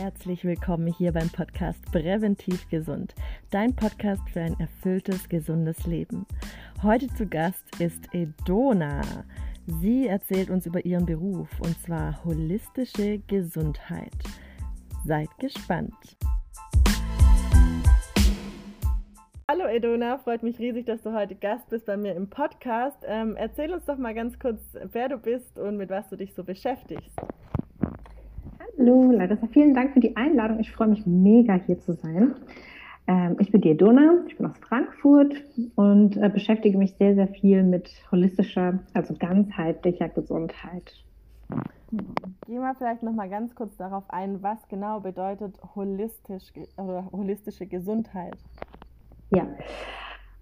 Herzlich 0.00 0.44
willkommen 0.44 0.86
hier 0.86 1.10
beim 1.10 1.28
Podcast 1.28 1.84
Präventiv 1.90 2.68
Gesund, 2.68 3.16
dein 3.50 3.74
Podcast 3.74 4.22
für 4.30 4.40
ein 4.40 4.54
erfülltes, 4.60 5.28
gesundes 5.28 5.88
Leben. 5.88 6.24
Heute 6.84 7.08
zu 7.08 7.26
Gast 7.26 7.64
ist 7.80 8.14
Edona. 8.14 9.00
Sie 9.66 10.06
erzählt 10.06 10.50
uns 10.50 10.66
über 10.66 10.84
ihren 10.84 11.04
Beruf 11.04 11.48
und 11.58 11.76
zwar 11.82 12.24
holistische 12.24 13.18
Gesundheit. 13.26 14.12
Seid 15.04 15.36
gespannt. 15.40 16.16
Hallo 19.50 19.64
Edona, 19.66 20.18
freut 20.18 20.44
mich 20.44 20.60
riesig, 20.60 20.86
dass 20.86 21.02
du 21.02 21.12
heute 21.12 21.34
Gast 21.34 21.68
bist 21.70 21.86
bei 21.86 21.96
mir 21.96 22.14
im 22.14 22.30
Podcast. 22.30 22.98
Ähm, 23.04 23.34
erzähl 23.34 23.72
uns 23.72 23.84
doch 23.84 23.98
mal 23.98 24.14
ganz 24.14 24.38
kurz, 24.38 24.60
wer 24.92 25.08
du 25.08 25.18
bist 25.18 25.58
und 25.58 25.76
mit 25.76 25.90
was 25.90 26.08
du 26.08 26.14
dich 26.14 26.34
so 26.34 26.44
beschäftigst. 26.44 27.18
Hallo 28.88 29.10
Larissa, 29.10 29.46
vielen 29.48 29.74
Dank 29.74 29.92
für 29.92 30.00
die 30.00 30.16
Einladung. 30.16 30.60
Ich 30.60 30.72
freue 30.72 30.88
mich 30.88 31.04
mega 31.04 31.60
hier 31.66 31.78
zu 31.78 31.92
sein. 31.92 32.34
Ähm, 33.06 33.36
ich 33.38 33.52
bin 33.52 33.60
die 33.60 33.72
Edona, 33.72 34.24
ich 34.26 34.38
bin 34.38 34.46
aus 34.46 34.56
Frankfurt 34.66 35.34
und 35.74 36.16
äh, 36.16 36.30
beschäftige 36.30 36.78
mich 36.78 36.94
sehr, 36.94 37.14
sehr 37.14 37.28
viel 37.28 37.64
mit 37.64 37.90
holistischer, 38.10 38.78
also 38.94 39.14
ganzheitlicher 39.18 40.08
Gesundheit. 40.08 41.04
Gehen 41.90 42.60
wir 42.60 42.74
vielleicht 42.78 43.02
noch 43.02 43.12
mal 43.12 43.28
ganz 43.28 43.54
kurz 43.54 43.76
darauf 43.76 44.04
ein, 44.08 44.42
was 44.42 44.56
genau 44.70 45.00
bedeutet 45.00 45.54
holistisch 45.74 46.50
oder 46.78 47.10
holistische 47.12 47.66
Gesundheit. 47.66 48.38
Ja, 49.28 49.46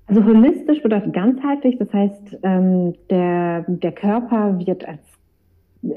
also 0.08 0.24
holistisch 0.24 0.82
bedeutet 0.82 1.12
ganzheitlich, 1.12 1.78
das 1.78 1.92
heißt, 1.92 2.38
ähm, 2.44 2.94
der, 3.10 3.64
der 3.66 3.90
Körper 3.90 4.56
wird 4.64 4.86
als, 4.86 5.02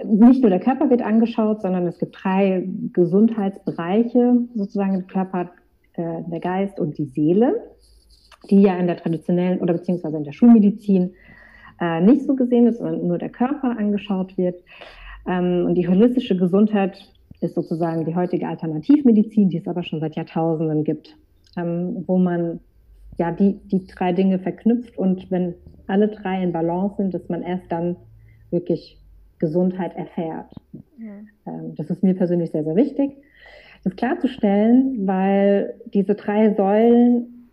nicht 0.06 0.42
nur 0.42 0.50
der 0.50 0.60
Körper 0.60 0.90
wird 0.90 1.02
angeschaut, 1.02 1.62
sondern 1.62 1.88
es 1.88 1.98
gibt 2.00 2.18
drei 2.22 2.68
Gesundheitsbereiche, 2.94 4.40
sozusagen 4.56 4.94
der 4.94 5.04
Körper, 5.04 5.52
äh, 5.94 6.24
der 6.28 6.40
Geist 6.40 6.80
und 6.80 6.98
die 6.98 7.06
Seele, 7.06 7.56
die 8.50 8.62
ja 8.62 8.78
in 8.78 8.88
der 8.88 8.98
traditionellen 8.98 9.60
oder 9.60 9.74
beziehungsweise 9.74 10.18
in 10.18 10.24
der 10.24 10.32
Schulmedizin 10.32 11.14
äh, 11.80 12.02
nicht 12.02 12.26
so 12.26 12.36
gesehen 12.36 12.68
ist, 12.68 12.78
sondern 12.78 13.08
nur 13.08 13.18
der 13.18 13.30
Körper 13.30 13.78
angeschaut 13.78 14.38
wird. 14.38 14.56
Ähm, 15.28 15.66
und 15.66 15.76
die 15.76 15.88
holistische 15.88 16.38
Gesundheit 16.38 16.98
ist 17.42 17.56
sozusagen 17.56 18.06
die 18.06 18.16
heutige 18.16 18.48
Alternativmedizin, 18.48 19.50
die 19.50 19.58
es 19.58 19.68
aber 19.68 19.84
schon 19.84 20.00
seit 20.00 20.16
Jahrtausenden 20.16 20.84
gibt, 20.84 21.16
ähm, 21.58 22.04
wo 22.08 22.18
man 22.18 22.60
ja, 23.18 23.32
die, 23.32 23.60
die 23.66 23.86
drei 23.86 24.14
Dinge 24.14 24.40
verknüpft 24.40 24.98
und 24.98 25.30
wenn 25.30 25.54
alle 25.88 26.08
drei 26.08 26.44
in 26.44 26.54
Balance 26.54 26.98
sind, 26.98 27.14
dass 27.14 27.28
man 27.30 27.42
erst 27.42 27.70
dann 27.70 27.98
wirklich 28.52 28.99
Gesundheit 29.40 29.96
erfährt. 29.96 30.54
Ja. 30.98 31.12
Ähm, 31.48 31.76
das 31.76 31.90
ist 31.90 32.04
mir 32.04 32.14
persönlich 32.14 32.52
sehr, 32.52 32.64
sehr 32.64 32.76
wichtig, 32.76 33.18
das 33.84 33.96
klarzustellen, 33.96 35.08
weil 35.08 35.74
diese 35.94 36.16
drei 36.16 36.54
Säulen 36.54 37.50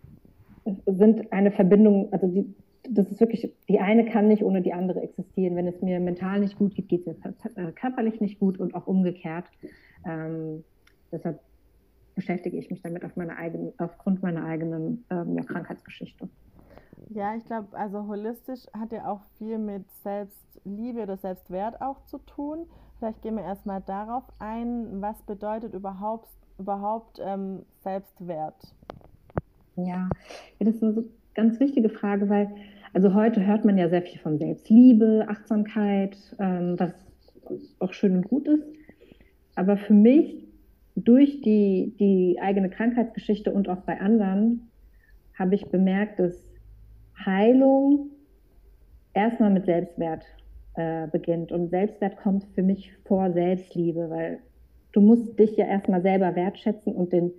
sind 0.85 1.31
eine 1.31 1.51
Verbindung, 1.51 2.11
also 2.11 2.27
die, 2.27 2.53
das 2.89 3.09
ist 3.09 3.19
wirklich, 3.19 3.51
die 3.69 3.79
eine 3.79 4.05
kann 4.05 4.27
nicht 4.27 4.43
ohne 4.43 4.61
die 4.61 4.73
andere 4.73 5.01
existieren. 5.01 5.55
Wenn 5.55 5.67
es 5.67 5.81
mir 5.81 5.99
mental 5.99 6.39
nicht 6.39 6.57
gut 6.57 6.75
geht, 6.75 6.89
geht 6.89 7.07
es 7.07 7.17
mir 7.55 7.71
körperlich 7.73 8.19
nicht 8.19 8.39
gut 8.39 8.59
und 8.59 8.75
auch 8.75 8.87
umgekehrt. 8.87 9.45
Ähm, 10.05 10.63
deshalb 11.11 11.39
beschäftige 12.15 12.57
ich 12.57 12.69
mich 12.69 12.81
damit 12.81 13.05
auf 13.05 13.15
meine 13.15 13.37
eigene, 13.37 13.73
aufgrund 13.77 14.21
meiner 14.23 14.45
eigenen 14.45 15.05
ähm, 15.09 15.35
ja, 15.35 15.43
Krankheitsgeschichte. 15.43 16.27
Ja, 17.09 17.35
ich 17.35 17.45
glaube, 17.45 17.77
also 17.77 18.07
holistisch 18.07 18.61
hat 18.73 18.91
ja 18.91 19.07
auch 19.07 19.21
viel 19.37 19.57
mit 19.57 19.83
Selbstliebe 20.03 21.03
oder 21.03 21.17
Selbstwert 21.17 21.81
auch 21.81 22.03
zu 22.05 22.17
tun. 22.19 22.67
Vielleicht 22.99 23.21
gehen 23.21 23.35
wir 23.35 23.43
erstmal 23.43 23.81
darauf 23.81 24.23
ein, 24.39 25.01
was 25.01 25.21
bedeutet 25.23 25.73
überhaupt, 25.73 26.29
überhaupt 26.57 27.19
ähm, 27.23 27.63
Selbstwert? 27.83 28.55
Ja, 29.75 30.09
das 30.59 30.75
ist 30.75 30.83
eine 30.83 31.05
ganz 31.35 31.59
wichtige 31.59 31.89
Frage, 31.89 32.29
weil 32.29 32.55
also 32.93 33.13
heute 33.13 33.45
hört 33.45 33.63
man 33.63 33.77
ja 33.77 33.89
sehr 33.89 34.01
viel 34.01 34.19
von 34.19 34.39
Selbstliebe, 34.39 35.25
Achtsamkeit, 35.27 36.17
ähm, 36.39 36.79
was 36.79 36.93
auch 37.79 37.93
schön 37.93 38.15
und 38.15 38.27
gut 38.27 38.47
ist. 38.47 38.63
Aber 39.55 39.77
für 39.77 39.93
mich 39.93 40.47
durch 40.95 41.41
die, 41.41 41.93
die 41.99 42.39
eigene 42.41 42.69
Krankheitsgeschichte 42.69 43.51
und 43.51 43.69
auch 43.69 43.81
bei 43.81 44.01
anderen 44.01 44.71
habe 45.37 45.53
ich 45.53 45.67
bemerkt, 45.67 46.19
dass 46.19 46.46
Heilung 47.25 48.11
erstmal 49.13 49.49
mit 49.49 49.65
Selbstwert 49.65 50.25
äh, 50.75 51.07
beginnt. 51.07 51.51
Und 51.51 51.69
Selbstwert 51.69 52.17
kommt 52.17 52.45
für 52.55 52.63
mich 52.63 52.91
vor 53.05 53.31
Selbstliebe, 53.31 54.09
weil 54.09 54.39
du 54.91 55.01
musst 55.01 55.37
dich 55.39 55.57
ja 55.57 55.65
erstmal 55.65 56.01
selber 56.01 56.35
wertschätzen 56.35 56.93
und 56.93 57.11
den, 57.11 57.31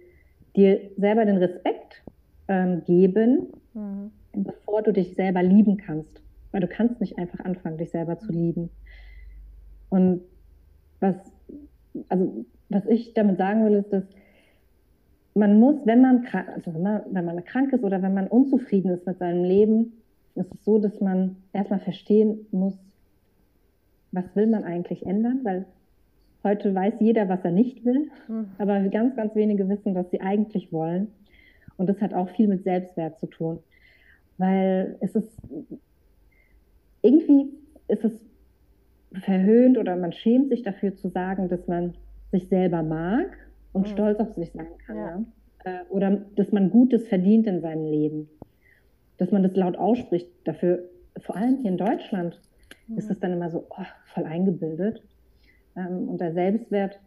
dir 0.57 0.91
selber 0.97 1.25
den 1.25 1.37
Respekt 1.37 2.03
ähm, 2.49 2.83
geben, 2.85 3.49
mhm. 3.75 4.11
bevor 4.33 4.83
du 4.83 4.93
dich 4.93 5.15
selber 5.15 5.43
lieben 5.43 5.77
kannst. 5.77 6.21
Weil 6.51 6.61
du 6.61 6.67
kannst 6.67 7.01
nicht 7.01 7.19
einfach 7.19 7.41
anfangen, 7.41 7.79
dich 7.79 7.91
selber 7.91 8.19
zu 8.19 8.33
lieben. 8.33 8.71
Und 9.91 10.23
was, 11.01 11.17
also 12.09 12.45
was 12.69 12.87
ich 12.87 13.15
damit 13.15 13.39
sagen 13.39 13.65
will, 13.65 13.75
ist, 13.75 13.93
dass 13.93 14.05
man 15.39 15.59
muss, 15.59 15.77
wenn 15.85 16.01
man, 16.01 16.27
also 16.55 16.75
wenn 16.75 16.83
man, 16.83 17.03
wenn 17.11 17.25
man 17.25 17.45
krank 17.45 17.73
ist 17.73 17.85
oder 17.85 18.03
wenn 18.03 18.15
man 18.15 18.27
unzufrieden 18.27 18.91
ist 18.91 19.07
mit 19.07 19.19
seinem 19.19 19.45
Leben, 19.45 19.93
ist 20.35 20.53
es 20.53 20.65
so, 20.65 20.79
dass 20.79 21.01
man 21.01 21.37
erstmal 21.53 21.81
verstehen 21.81 22.47
muss, 22.51 22.79
was 24.13 24.25
will 24.35 24.47
man 24.47 24.65
eigentlich 24.65 25.05
ändern, 25.07 25.41
weil 25.45 25.67
heute 26.45 26.75
weiß 26.75 26.95
jeder, 27.01 27.29
was 27.29 27.45
er 27.45 27.51
nicht 27.51 27.85
will, 27.85 28.11
mhm. 28.29 28.49
aber 28.59 28.81
ganz, 28.89 29.17
ganz 29.17 29.35
wenige 29.35 29.69
wissen, 29.69 29.95
was 29.95 30.11
sie 30.11 30.21
eigentlich 30.21 30.73
wollen. 30.73 31.09
Und 31.77 31.89
das 31.89 32.01
hat 32.01 32.15
auch 32.15 32.29
viel 32.31 32.49
mit 32.49 32.65
Selbstwert 32.65 33.19
zu 33.19 33.27
tun, 33.27 33.59
weil 34.39 34.97
es 35.01 35.15
ist 35.15 35.41
irgendwie 37.03 37.53
ist 37.87 38.05
es 38.05 38.13
verhöhnt 39.23 39.79
oder 39.79 39.97
man 39.97 40.13
schämt 40.13 40.51
sich 40.51 40.63
dafür 40.63 40.95
zu 40.95 41.09
sagen, 41.09 41.49
dass 41.49 41.67
man 41.67 41.95
sich 42.31 42.49
selber 42.49 42.83
mag 42.83 43.37
und 43.73 43.87
mhm. 43.87 43.93
stolz 43.93 44.21
auf 44.21 44.35
sich 44.35 44.53
sein 44.53 44.67
kann. 44.87 44.97
Ja. 44.97 45.07
Ja? 45.07 45.25
Äh, 45.65 45.85
oder 45.91 46.11
dass 46.37 46.53
man 46.53 46.71
Gutes 46.71 47.09
verdient 47.09 47.47
in 47.47 47.61
seinem 47.61 47.87
Leben. 47.87 48.29
Dass 49.17 49.31
man 49.31 49.43
das 49.43 49.57
laut 49.57 49.77
ausspricht. 49.77 50.29
Dafür, 50.45 50.85
vor 51.21 51.37
allem 51.37 51.59
hier 51.59 51.71
in 51.71 51.79
Deutschland, 51.79 52.41
mhm. 52.87 52.99
ist 52.99 53.11
es 53.11 53.21
dann 53.21 53.33
immer 53.33 53.51
so 53.51 53.67
oh, 53.71 53.85
voll 54.15 54.25
eingebildet. 54.25 55.03
Ähm, 55.77 56.09
und 56.09 56.21
der 56.21 56.33
Selbstwert 56.33 57.01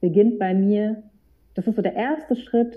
beginnt 0.00 0.38
bei 0.38 0.54
mir, 0.54 1.02
das 1.54 1.66
ist 1.66 1.76
so 1.76 1.82
der 1.82 1.94
erste 1.94 2.36
Schritt, 2.36 2.76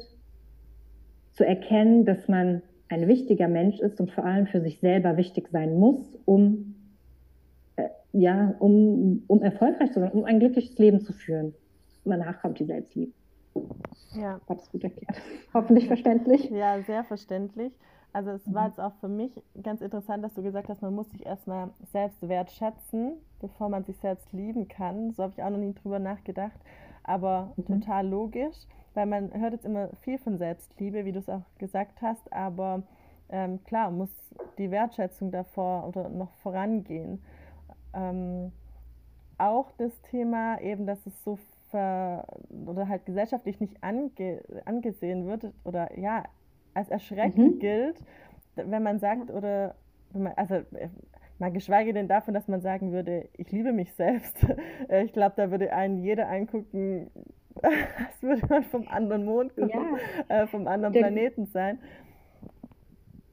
zu 1.33 1.45
erkennen, 1.45 2.05
dass 2.05 2.27
man 2.27 2.61
ein 2.89 3.07
wichtiger 3.07 3.47
Mensch 3.47 3.79
ist 3.79 4.01
und 4.01 4.11
vor 4.11 4.25
allem 4.25 4.47
für 4.47 4.61
sich 4.61 4.79
selber 4.79 5.15
wichtig 5.15 5.47
sein 5.51 5.77
muss, 5.77 6.17
um, 6.25 6.75
äh, 7.75 7.87
ja, 8.11 8.55
um, 8.59 9.23
um 9.27 9.41
erfolgreich 9.41 9.91
zu 9.91 9.99
sein, 9.99 10.11
um 10.11 10.25
ein 10.25 10.39
glückliches 10.39 10.77
Leben 10.79 10.99
zu 10.99 11.13
führen 11.13 11.53
danach 12.09 12.41
kommt 12.41 12.59
die 12.59 12.65
Selbstliebe. 12.65 13.11
Ja. 14.13 14.39
War 14.47 14.55
das 14.55 14.71
gut 14.71 14.83
erklärt? 14.83 15.21
Hoffentlich 15.53 15.87
verständlich. 15.87 16.49
Ja, 16.49 16.81
sehr 16.81 17.03
verständlich. 17.03 17.73
Also 18.11 18.31
es 18.31 18.53
war 18.53 18.67
jetzt 18.67 18.79
auch 18.79 18.93
für 18.99 19.07
mich 19.07 19.31
ganz 19.61 19.81
interessant, 19.81 20.23
dass 20.23 20.33
du 20.33 20.41
gesagt 20.41 20.67
hast, 20.69 20.81
man 20.81 20.95
muss 20.95 21.11
sich 21.11 21.25
erstmal 21.25 21.69
selbst 21.91 22.27
wertschätzen, 22.27 23.13
bevor 23.39 23.69
man 23.69 23.83
sich 23.83 23.97
selbst 23.97 24.31
lieben 24.33 24.67
kann. 24.67 25.11
So 25.11 25.23
habe 25.23 25.33
ich 25.37 25.43
auch 25.43 25.51
noch 25.51 25.59
nie 25.59 25.73
drüber 25.75 25.99
nachgedacht, 25.99 26.59
aber 27.03 27.53
mhm. 27.55 27.65
total 27.65 28.07
logisch, 28.07 28.57
weil 28.95 29.05
man 29.05 29.31
hört 29.33 29.53
jetzt 29.53 29.65
immer 29.65 29.89
viel 30.01 30.17
von 30.17 30.39
Selbstliebe, 30.39 31.05
wie 31.05 31.11
du 31.11 31.19
es 31.19 31.29
auch 31.29 31.43
gesagt 31.59 32.01
hast, 32.01 32.33
aber 32.33 32.81
ähm, 33.29 33.63
klar 33.63 33.91
muss 33.91 34.09
die 34.57 34.71
Wertschätzung 34.71 35.29
davor 35.29 35.87
oder 35.87 36.09
noch 36.09 36.33
vorangehen. 36.41 37.21
Ähm, 37.93 38.51
auch 39.37 39.71
das 39.77 40.01
Thema 40.01 40.59
eben, 40.61 40.87
dass 40.87 41.05
es 41.05 41.23
so 41.23 41.37
ver 41.69 42.25
oder 42.65 42.87
halt 42.87 43.05
gesellschaftlich 43.05 43.59
nicht 43.59 43.75
ange 43.81 44.41
angesehen 44.65 45.27
wird 45.27 45.51
oder 45.63 45.97
ja, 45.97 46.23
als 46.73 46.89
erschreckend 46.89 47.55
mhm. 47.55 47.59
gilt, 47.59 47.97
wenn 48.55 48.83
man 48.83 48.99
sagt 48.99 49.31
oder 49.31 49.75
man, 50.13 50.33
also 50.35 50.55
äh, 50.55 50.89
mal 51.39 51.51
geschweige 51.51 51.93
denn 51.93 52.07
davon, 52.07 52.33
dass 52.33 52.47
man 52.47 52.61
sagen 52.61 52.91
würde, 52.91 53.29
ich 53.37 53.51
liebe 53.51 53.71
mich 53.71 53.93
selbst. 53.93 54.45
Äh, 54.87 55.03
ich 55.03 55.13
glaube, 55.13 55.33
da 55.35 55.51
würde 55.51 55.71
einen 55.71 55.99
jeder 55.99 56.29
angucken, 56.29 57.11
als 57.61 58.23
würde 58.23 58.41
man 58.47 58.63
vom 58.63 58.87
anderen 58.87 59.23
Mond 59.23 59.53
kommen, 59.53 59.69
ja. 59.69 59.97
äh, 60.43 60.47
vom 60.47 60.67
anderen 60.67 60.93
Der, 60.93 61.01
Planeten 61.01 61.45
sein. 61.45 61.77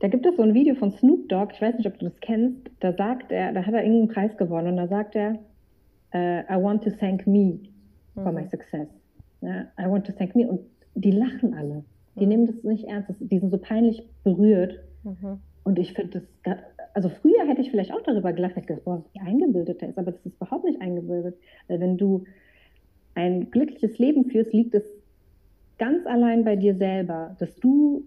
Da 0.01 0.09
gibt 0.09 0.27
es 0.27 0.37
so 0.37 0.43
ein 0.43 0.53
Video 0.53 0.75
von 0.75 0.91
Snoop 0.91 1.31
Dogg, 1.31 1.53
ich 1.55 1.63
weiß 1.63 1.77
nicht, 1.77 1.87
ob 1.87 1.99
du 1.99 2.11
das 2.11 2.21
kennst, 2.21 2.69
da 2.81 2.93
sagt 2.93 3.33
er, 3.33 3.53
da 3.53 3.65
hat 3.65 3.73
er 3.73 3.85
irgendeinen 3.85 4.09
Preis 4.09 4.37
gewonnen 4.37 4.69
und 4.73 4.77
da 4.77 4.87
sagt 4.87 5.17
er, 5.17 5.39
uh, 6.13 6.43
I 6.53 6.63
want 6.63 6.85
to 6.85 6.91
thank 6.91 7.27
me 7.27 7.61
for 8.23 8.33
my 8.33 8.43
mhm. 8.43 8.51
success. 8.51 8.89
Ja, 9.41 9.67
I 9.79 9.89
want 9.89 10.07
to 10.07 10.13
thank 10.13 10.35
me. 10.35 10.47
Und 10.47 10.61
die 10.95 11.11
lachen 11.11 11.55
alle. 11.55 11.85
Die 12.17 12.23
mhm. 12.23 12.29
nehmen 12.29 12.47
das 12.47 12.63
nicht 12.65 12.85
ernst. 12.85 13.11
Die 13.19 13.39
sind 13.39 13.51
so 13.51 13.59
peinlich 13.59 14.07
berührt. 14.25 14.81
Mhm. 15.05 15.41
Und 15.65 15.79
ich 15.79 15.93
finde 15.93 16.23
das, 16.45 16.59
also 16.95 17.09
früher 17.09 17.47
hätte 17.47 17.61
ich 17.61 17.71
vielleicht 17.71 17.93
auch 17.93 18.03
darüber 18.03 18.33
gelacht, 18.33 18.57
ich 18.57 18.67
gedacht, 18.67 18.85
boah, 18.85 19.05
wie 19.13 19.21
eingebildet 19.21 19.81
der 19.81 19.91
ist, 19.91 19.99
aber 19.99 20.13
das 20.13 20.25
ist 20.25 20.37
überhaupt 20.37 20.65
nicht 20.65 20.81
eingebildet. 20.81 21.37
Weil 21.69 21.81
wenn 21.81 21.99
du 21.99 22.25
ein 23.15 23.51
glückliches 23.51 23.99
Leben 23.99 24.27
führst, 24.31 24.53
liegt 24.53 24.75
es 24.75 24.85
ganz 25.79 26.07
allein 26.07 26.45
bei 26.45 26.57
dir 26.57 26.77
selber, 26.77 27.37
dass 27.39 27.55
du 27.57 28.05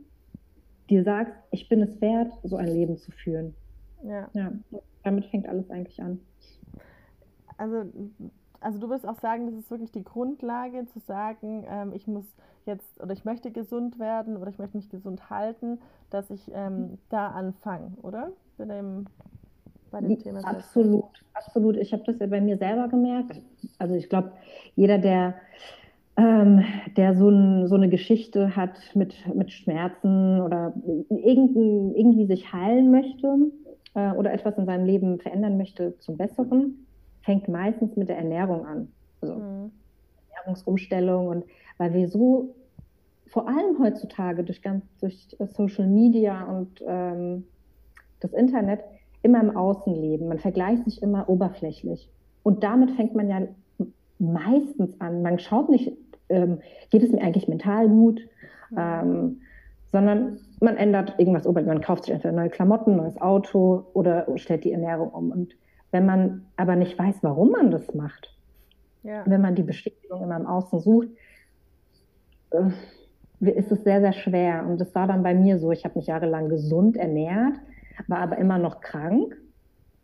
dir 0.89 1.03
sagst, 1.03 1.33
ich 1.51 1.69
bin 1.69 1.81
es 1.81 2.01
wert, 2.01 2.31
so 2.43 2.55
ein 2.55 2.67
Leben 2.67 2.97
zu 2.97 3.11
führen. 3.11 3.53
Ja. 4.03 4.29
ja 4.33 4.51
damit 5.03 5.25
fängt 5.25 5.47
alles 5.47 5.69
eigentlich 5.69 6.01
an. 6.01 6.19
Also, 7.57 7.83
also 8.61 8.79
du 8.79 8.89
wirst 8.89 9.07
auch 9.07 9.19
sagen, 9.19 9.45
das 9.47 9.55
ist 9.55 9.71
wirklich 9.71 9.91
die 9.91 10.03
Grundlage 10.03 10.85
zu 10.87 10.99
sagen, 10.99 11.65
ähm, 11.69 11.93
ich 11.93 12.07
muss 12.07 12.25
jetzt 12.65 13.01
oder 13.01 13.13
ich 13.13 13.25
möchte 13.25 13.51
gesund 13.51 13.99
werden 13.99 14.37
oder 14.37 14.49
ich 14.49 14.59
möchte 14.59 14.77
mich 14.77 14.89
gesund 14.89 15.29
halten, 15.29 15.79
dass 16.09 16.29
ich 16.29 16.51
ähm, 16.53 16.97
da 17.09 17.29
anfange, 17.29 17.91
oder? 18.01 18.31
Bei 18.57 18.65
dem, 18.65 19.05
bei 19.91 20.01
dem 20.01 20.19
Thema. 20.19 20.39
Absolut, 20.41 21.23
absolut. 21.33 21.77
Ich 21.77 21.93
habe 21.93 22.03
das 22.03 22.19
ja 22.19 22.27
bei 22.27 22.41
mir 22.41 22.57
selber 22.57 22.87
gemerkt. 22.89 23.41
Also 23.79 23.95
ich 23.95 24.09
glaube, 24.09 24.31
jeder, 24.75 24.97
der 24.97 25.35
ähm, 26.17 26.65
der 26.97 27.15
so, 27.15 27.29
ein, 27.29 27.67
so, 27.67 27.75
eine 27.75 27.87
Geschichte 27.87 28.55
hat 28.55 28.77
mit, 28.93 29.15
mit 29.33 29.51
Schmerzen 29.51 30.41
oder 30.41 30.73
irgendwie 31.09 32.25
sich 32.25 32.51
heilen 32.51 32.91
möchte 32.91 33.51
äh, 33.95 34.11
oder 34.11 34.33
etwas 34.33 34.57
in 34.57 34.65
seinem 34.65 34.85
Leben 34.85 35.19
verändern 35.19 35.57
möchte 35.57 35.97
zum 35.99 36.17
Besseren, 36.17 36.85
fängt 37.23 37.47
meistens 37.47 37.95
mit 37.95 38.09
der 38.09 38.17
Ernährung 38.17 38.65
an. 38.65 38.91
Also 39.21 39.35
mhm. 39.35 39.71
Ernährungsumstellung 40.35 41.27
und 41.27 41.45
weil 41.77 41.93
wir 41.93 42.07
so 42.07 42.55
vor 43.27 43.47
allem 43.47 43.79
heutzutage 43.79 44.43
durch 44.43 44.61
ganz 44.61 44.83
durch 44.99 45.35
Social 45.39 45.87
Media 45.87 46.43
und 46.43 46.83
ähm, 46.85 47.45
das 48.19 48.33
Internet 48.33 48.81
immer 49.21 49.39
im 49.41 49.55
Außen 49.55 49.93
leben. 49.93 50.27
Man 50.27 50.39
vergleicht 50.39 50.85
sich 50.85 51.01
immer 51.01 51.29
oberflächlich. 51.29 52.09
Und 52.43 52.63
damit 52.63 52.91
fängt 52.91 53.15
man 53.15 53.29
ja 53.29 53.41
meistens 54.17 54.99
an. 54.99 55.21
Man 55.21 55.39
schaut 55.39 55.69
nicht 55.69 55.93
ähm, 56.29 56.59
geht 56.89 57.03
es 57.03 57.11
mir 57.11 57.21
eigentlich 57.21 57.47
mental 57.47 57.89
gut, 57.89 58.21
mhm. 58.69 58.77
ähm, 58.77 59.41
sondern 59.91 60.39
man 60.61 60.77
ändert 60.77 61.15
irgendwas 61.17 61.47
oben. 61.47 61.65
Man 61.65 61.81
kauft 61.81 62.05
sich 62.05 62.13
entweder 62.13 62.33
neue 62.33 62.49
Klamotten, 62.49 62.95
neues 62.95 63.19
Auto 63.19 63.87
oder 63.93 64.27
stellt 64.35 64.63
die 64.63 64.71
Ernährung 64.71 65.09
um. 65.09 65.31
Und 65.31 65.55
wenn 65.91 66.05
man 66.05 66.45
aber 66.55 66.75
nicht 66.75 66.97
weiß, 66.97 67.17
warum 67.21 67.51
man 67.51 67.71
das 67.71 67.93
macht, 67.93 68.35
ja. 69.03 69.23
wenn 69.25 69.41
man 69.41 69.55
die 69.55 69.63
Bestätigung 69.63 70.23
immer 70.23 70.37
im 70.37 70.45
Außen 70.45 70.79
sucht, 70.79 71.09
äh, 72.51 72.69
ist 73.39 73.71
es 73.71 73.83
sehr, 73.83 74.01
sehr 74.01 74.13
schwer. 74.13 74.65
Und 74.67 74.79
das 74.79 74.93
war 74.95 75.07
dann 75.07 75.23
bei 75.23 75.33
mir 75.33 75.59
so. 75.59 75.71
Ich 75.71 75.85
habe 75.85 75.97
mich 75.97 76.07
jahrelang 76.07 76.49
gesund 76.49 76.97
ernährt, 76.97 77.55
war 78.07 78.19
aber 78.19 78.37
immer 78.37 78.57
noch 78.57 78.81
krank 78.81 79.37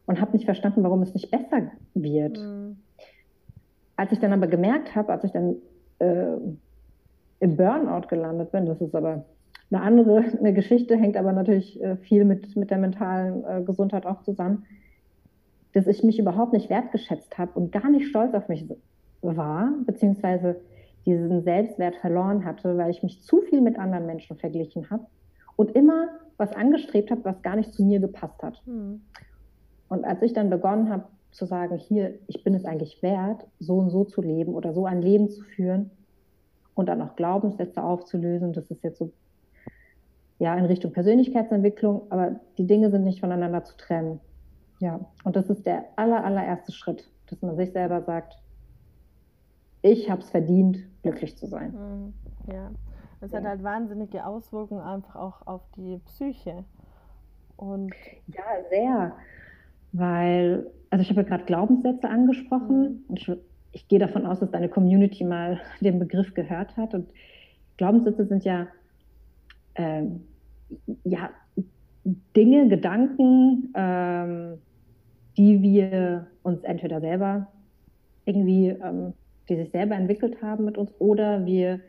und 0.06 0.22
habe 0.22 0.32
nicht 0.34 0.46
verstanden, 0.46 0.84
warum 0.84 1.02
es 1.02 1.14
nicht 1.14 1.32
besser 1.32 1.72
wird. 1.94 2.38
Mhm. 2.38 2.78
Als 3.98 4.12
ich 4.12 4.20
dann 4.20 4.34
aber 4.34 4.48
gemerkt 4.48 4.96
habe, 4.96 5.12
als 5.12 5.24
ich 5.24 5.32
dann 5.32 5.56
äh, 6.00 6.38
im 7.40 7.58
Burnout 7.58 8.08
gelandet 8.08 8.52
bin. 8.52 8.66
Das 8.66 8.82
ist 8.82 8.96
aber 8.96 9.26
eine 9.72 9.82
andere 9.82 10.18
eine 10.40 10.54
Geschichte, 10.54 10.96
hängt 10.96 11.18
aber 11.18 11.34
natürlich 11.34 11.82
äh, 11.82 11.98
viel 11.98 12.26
mit, 12.26 12.56
mit 12.56 12.72
der 12.72 12.78
mentalen 12.78 13.44
äh, 13.44 13.64
Gesundheit 13.64 14.06
auch 14.06 14.22
zusammen, 14.24 14.66
dass 15.76 15.88
ich 15.88 16.04
mich 16.04 16.18
überhaupt 16.18 16.54
nicht 16.54 16.70
wertgeschätzt 16.70 17.38
habe 17.38 17.52
und 17.60 17.74
gar 17.74 17.90
nicht 17.90 18.08
stolz 18.08 18.34
auf 18.34 18.48
mich 18.48 18.66
war, 19.22 19.74
beziehungsweise 19.86 20.62
diesen 21.06 21.44
Selbstwert 21.44 21.98
verloren 21.98 22.46
hatte, 22.46 22.78
weil 22.78 22.90
ich 22.92 23.04
mich 23.04 23.22
zu 23.22 23.42
viel 23.42 23.60
mit 23.60 23.78
anderen 23.78 24.06
Menschen 24.06 24.38
verglichen 24.38 24.90
habe 24.90 25.06
und 25.58 25.76
immer 25.76 26.08
was 26.38 26.54
angestrebt 26.54 27.12
habe, 27.12 27.26
was 27.26 27.42
gar 27.42 27.58
nicht 27.58 27.74
zu 27.74 27.84
mir 27.84 28.00
gepasst 28.00 28.42
hat. 28.42 28.62
Mhm. 28.66 29.02
Und 29.90 30.06
als 30.06 30.22
ich 30.22 30.32
dann 30.32 30.50
begonnen 30.50 30.90
habe, 30.90 31.04
zu 31.32 31.46
sagen, 31.46 31.76
hier, 31.76 32.18
ich 32.28 32.46
bin 32.46 32.54
es 32.54 32.64
eigentlich 32.64 33.04
wert, 33.04 33.46
so 33.60 33.76
und 33.76 33.90
so 33.90 34.06
zu 34.06 34.22
leben 34.22 34.54
oder 34.54 34.74
so 34.74 34.86
ein 34.86 35.02
Leben 35.02 35.28
zu 35.30 35.44
führen 35.44 35.92
und 36.74 36.88
dann 36.88 37.02
auch 37.02 37.18
Glaubenssätze 37.18 37.84
aufzulösen. 37.84 38.54
Das 38.54 38.72
ist 38.72 38.82
jetzt 38.82 38.98
so, 38.98 39.12
ja, 40.40 40.56
in 40.56 40.66
Richtung 40.66 40.94
Persönlichkeitsentwicklung, 40.94 42.04
aber 42.10 42.40
die 42.58 42.66
Dinge 42.66 42.90
sind 42.90 43.04
nicht 43.04 43.20
voneinander 43.20 43.66
zu 43.66 43.76
trennen. 43.76 44.22
Ja, 44.80 45.00
und 45.24 45.36
das 45.36 45.50
ist 45.50 45.66
der 45.66 45.86
aller, 45.96 46.24
allererste 46.24 46.72
Schritt, 46.72 47.10
dass 47.28 47.42
man 47.42 47.56
sich 47.56 47.72
selber 47.72 48.02
sagt, 48.02 48.38
ich 49.82 50.10
habe 50.10 50.22
es 50.22 50.30
verdient, 50.30 50.80
glücklich 51.04 51.38
zu 51.38 51.48
sein. 51.48 51.72
Mhm, 51.72 52.14
ja, 52.52 52.72
es 53.22 53.32
ja. 53.32 53.38
hat 53.38 53.46
halt 53.46 53.64
wahnsinnige 53.64 54.26
Auswirkungen 54.26 54.82
einfach 54.82 55.16
auch 55.16 55.48
auf 55.48 55.62
die 55.78 56.00
Psyche. 56.06 56.66
Und 57.56 57.94
ja, 58.28 58.44
sehr, 58.70 59.16
weil 59.94 60.70
also 60.96 61.02
ich 61.02 61.10
habe 61.10 61.22
ja 61.22 61.28
gerade 61.28 61.44
Glaubenssätze 61.44 62.08
angesprochen 62.10 62.80
mhm. 62.80 63.04
und 63.10 63.20
ich, 63.20 63.32
ich, 63.74 63.88
gehe 63.90 64.00
davon 64.00 64.26
aus, 64.26 64.40
dass 64.40 64.52
deine 64.52 64.70
Community 64.70 65.26
mal 65.26 65.60
den 65.82 66.00
Begriff 66.00 66.34
gehört 66.34 66.78
hat. 66.78 66.94
Und 66.94 67.10
Glaubenssätze 67.78 68.26
sind 68.26 68.46
ja, 68.46 68.68
ähm, 69.76 70.24
ja 71.04 71.30
Dinge, 72.36 72.70
Gedanken, 72.70 73.74
ähm, 73.76 74.60
die 75.38 75.62
wir 75.62 76.28
uns 76.44 76.64
entweder 76.64 77.02
selber 77.02 77.48
irgendwie, 78.26 78.70
ähm, 78.70 79.14
die 79.50 79.56
sich 79.56 79.72
selber 79.72 79.96
entwickelt 79.96 80.42
haben 80.42 80.66
mit 80.66 80.78
uns, 80.78 80.92
oder 81.00 81.46
wir 81.46 81.80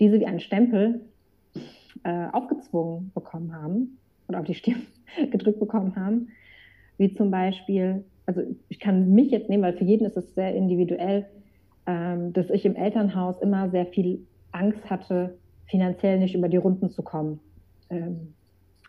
diese 0.00 0.20
wie 0.20 0.26
einen 0.26 0.40
Stempel 0.40 1.00
äh, 2.04 2.26
aufgezwungen 2.32 3.10
bekommen 3.14 3.54
haben 3.54 3.98
oder 4.28 4.40
auf 4.40 4.46
die 4.46 4.54
Stirn 4.54 4.86
gedrückt 5.30 5.60
bekommen 5.60 5.96
haben, 5.96 6.28
wie 6.98 7.12
zum 7.12 7.30
Beispiel 7.30 8.04
also 8.26 8.42
ich 8.68 8.80
kann 8.80 9.14
mich 9.14 9.30
jetzt 9.30 9.48
nehmen, 9.48 9.62
weil 9.62 9.76
für 9.76 9.84
jeden 9.84 10.04
ist 10.04 10.16
es 10.16 10.34
sehr 10.34 10.54
individuell, 10.54 11.26
ähm, 11.86 12.32
dass 12.32 12.50
ich 12.50 12.66
im 12.66 12.74
Elternhaus 12.74 13.40
immer 13.40 13.70
sehr 13.70 13.86
viel 13.86 14.26
Angst 14.52 14.90
hatte, 14.90 15.38
finanziell 15.66 16.18
nicht 16.18 16.34
über 16.34 16.48
die 16.48 16.56
Runden 16.56 16.90
zu 16.90 17.02
kommen. 17.02 17.40
Ähm, 17.88 18.34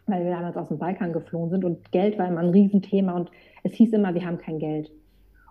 weil 0.07 0.24
wir 0.24 0.31
damals 0.31 0.57
aus 0.57 0.69
dem 0.69 0.80
Balkan 0.80 1.13
geflohen 1.13 1.50
sind 1.50 1.65
und 1.65 1.92
Geld 1.92 2.18
war 2.18 2.27
immer 2.27 2.39
ein 2.39 2.50
Riesenthema 2.50 3.13
und 3.13 3.30
es 3.63 3.74
hieß 3.74 3.94
immer, 3.94 4.13
wir 4.13 4.25
haben 4.25 4.38
kein 4.38 4.59
Geld. 4.59 4.92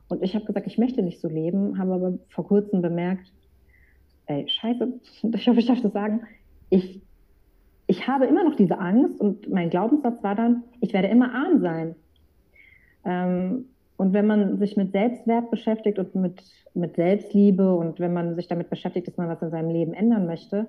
Und 0.09 0.23
ich 0.23 0.35
habe 0.35 0.45
gesagt, 0.45 0.67
ich 0.67 0.79
möchte 0.79 1.03
nicht 1.03 1.21
so 1.21 1.29
leben, 1.29 1.79
habe 1.79 1.95
aber 1.95 2.19
vor 2.29 2.47
kurzem 2.47 2.81
bemerkt, 2.81 3.33
ey, 4.27 4.49
scheiße, 4.49 4.93
ich 5.35 5.49
hoffe, 5.49 5.61
ich 5.61 5.67
darf 5.67 5.81
das 5.81 5.93
sagen, 5.93 6.23
ich, 6.71 7.03
ich 7.87 8.09
habe 8.09 8.27
immer 8.27 8.45
noch 8.45 8.57
diese 8.57 8.79
Angst 8.79 9.21
und 9.21 9.49
mein 9.51 9.71
Glaubenssatz 9.71 10.23
war 10.23 10.35
dann, 10.35 10.65
ich 10.81 10.93
werde 10.93 11.09
immer 11.09 11.35
arm 11.35 11.61
sein. 11.61 11.95
Ähm, 13.05 13.67
und 13.99 14.13
wenn 14.13 14.27
man 14.27 14.59
sich 14.59 14.77
mit 14.77 14.93
Selbstwert 14.93 15.51
beschäftigt 15.51 15.99
und 15.99 16.15
mit, 16.15 16.43
mit 16.75 16.97
Selbstliebe 16.97 17.75
und 17.75 17.99
wenn 17.99 18.13
man 18.13 18.37
sich 18.37 18.47
damit 18.47 18.69
beschäftigt, 18.69 19.07
dass 19.07 19.17
man 19.17 19.29
was 19.29 19.41
in 19.41 19.51
seinem 19.51 19.71
Leben 19.71 19.95
ändern 19.95 20.27
möchte, 20.27 20.67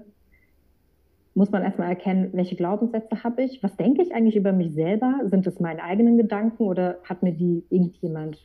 muss 1.38 1.52
man 1.52 1.62
erstmal 1.62 1.90
erkennen, 1.90 2.32
welche 2.34 2.56
Glaubenssätze 2.56 3.24
habe 3.24 3.44
ich, 3.44 3.62
was 3.62 3.78
denke 3.78 4.02
ich 4.02 4.12
eigentlich 4.12 4.36
über 4.36 4.54
mich 4.54 4.74
selber, 4.74 5.20
sind 5.26 5.46
es 5.46 5.60
meine 5.60 5.84
eigenen 5.84 6.18
Gedanken 6.18 6.64
oder 6.64 6.98
hat 7.04 7.22
mir 7.22 7.32
die 7.32 7.64
irgendjemand 7.70 8.44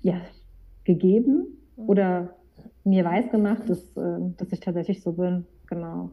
ja, 0.00 0.18
gegeben 0.84 1.58
oder 1.76 2.30
mir 2.84 3.04
weiß 3.04 3.30
gemacht, 3.30 3.68
dass, 3.68 3.94
äh, 3.98 4.18
dass 4.38 4.50
ich 4.50 4.60
tatsächlich 4.60 5.02
so 5.02 5.12
bin. 5.12 5.46
Genau. 5.66 6.10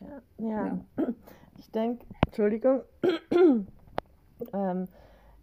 Ja, 0.00 0.22
ja. 0.38 0.66
ja. 0.96 1.08
ich 1.58 1.70
denke, 1.70 2.06
Entschuldigung, 2.24 2.80
ähm, 4.54 4.88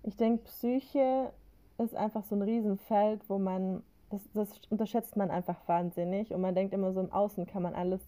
ich 0.01 0.17
denke, 0.17 0.45
Psyche 0.45 1.29
ist 1.77 1.95
einfach 1.95 2.23
so 2.23 2.33
ein 2.33 2.41
Riesenfeld, 2.41 3.21
wo 3.29 3.37
man, 3.37 3.83
das, 4.09 4.21
das 4.33 4.49
unterschätzt 4.71 5.17
man 5.17 5.29
einfach 5.29 5.67
wahnsinnig 5.67 6.33
und 6.33 6.41
man 6.41 6.55
denkt 6.55 6.73
immer 6.73 6.93
so 6.93 6.99
im 6.99 7.11
Außen 7.11 7.45
kann 7.45 7.61
man 7.61 7.75
alles 7.75 8.01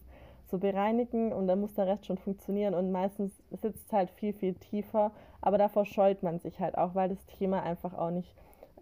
so 0.52 0.58
bereinigen 0.58 1.32
und 1.32 1.48
dann 1.48 1.60
muss 1.60 1.74
der 1.74 1.86
Rest 1.86 2.06
schon 2.06 2.18
funktionieren 2.18 2.74
und 2.74 2.92
meistens 2.92 3.32
sitzt 3.50 3.86
es 3.86 3.92
halt 3.92 4.10
viel, 4.10 4.34
viel 4.34 4.54
tiefer, 4.54 5.10
aber 5.40 5.58
davor 5.58 5.86
scheut 5.86 6.22
man 6.22 6.38
sich 6.38 6.60
halt 6.60 6.76
auch, 6.76 6.94
weil 6.94 7.08
das 7.08 7.24
Thema 7.26 7.62
einfach 7.62 7.94
auch 7.94 8.10
nicht, 8.10 8.32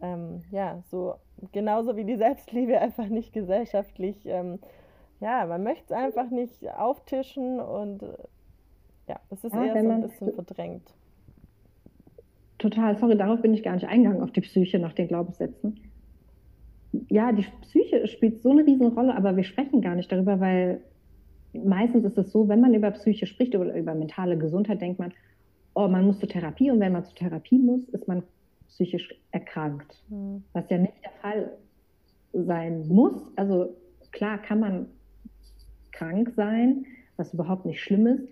ähm, 0.03 0.43
ja, 0.51 0.83
so 0.91 1.15
genauso 1.53 1.97
wie 1.97 2.05
die 2.05 2.17
Selbstliebe 2.17 2.79
einfach 2.81 3.07
nicht 3.07 3.33
gesellschaftlich, 3.33 4.27
ähm, 4.27 4.59
ja, 5.21 5.47
man 5.47 5.63
möchte 5.63 5.85
es 5.87 5.93
einfach 5.93 6.29
nicht 6.31 6.69
auftischen 6.77 7.61
und 7.61 8.03
ja, 9.09 9.21
es 9.31 9.45
ist 9.45 9.55
ja, 9.55 9.67
eher 9.67 9.83
so 9.83 9.91
ein 9.91 10.03
bisschen 10.03 10.35
verdrängt. 10.35 10.93
Total, 12.59 12.97
sorry, 12.99 13.17
darauf 13.17 13.41
bin 13.41 13.55
ich 13.55 13.63
gar 13.63 13.75
nicht 13.75 13.87
eingegangen, 13.87 14.23
auf 14.23 14.33
die 14.33 14.41
Psyche 14.41 14.79
nach 14.81 14.93
den 14.93 15.09
Glaubenssätzen. 15.09 15.81
Ja, 17.09 17.31
die 17.31 17.47
Psyche 17.63 18.09
spielt 18.09 18.43
so 18.43 18.51
eine 18.51 18.67
Riesenrolle, 18.67 19.17
aber 19.17 19.37
wir 19.37 19.45
sprechen 19.45 19.81
gar 19.81 19.95
nicht 19.95 20.11
darüber, 20.11 20.41
weil 20.41 20.83
meistens 21.53 22.05
ist 22.05 22.19
es 22.19 22.33
so, 22.33 22.49
wenn 22.49 22.61
man 22.61 22.75
über 22.75 22.91
Psyche 22.93 23.27
spricht 23.27 23.55
oder 23.57 23.75
über 23.77 23.95
mentale 23.95 24.39
Gesundheit, 24.39 24.81
denkt 24.81 24.99
man, 24.99 25.13
oh, 25.75 25.89
man 25.89 26.07
muss 26.07 26.19
zur 26.19 26.29
Therapie 26.29 26.71
und 26.71 26.81
wenn 26.81 26.93
man 26.93 27.05
zur 27.05 27.15
Therapie 27.15 27.59
muss, 27.59 27.89
ist 27.91 28.09
man 28.09 28.23
psychisch 28.69 29.15
erkrankt. 29.31 30.03
Mhm. 30.09 30.45
Was 30.53 30.69
ja 30.71 30.79
nicht 30.79 30.95
der 31.03 31.13
Fall 31.21 31.53
sein 32.33 32.87
muss. 32.89 33.15
Also 33.37 33.75
klar 34.13 34.39
kann 34.39 34.61
man 34.61 34.87
krank 35.93 36.31
sein, 36.37 36.85
was 37.17 37.35
überhaupt 37.35 37.67
nicht 37.67 37.81
schlimm 37.81 38.07
ist, 38.07 38.29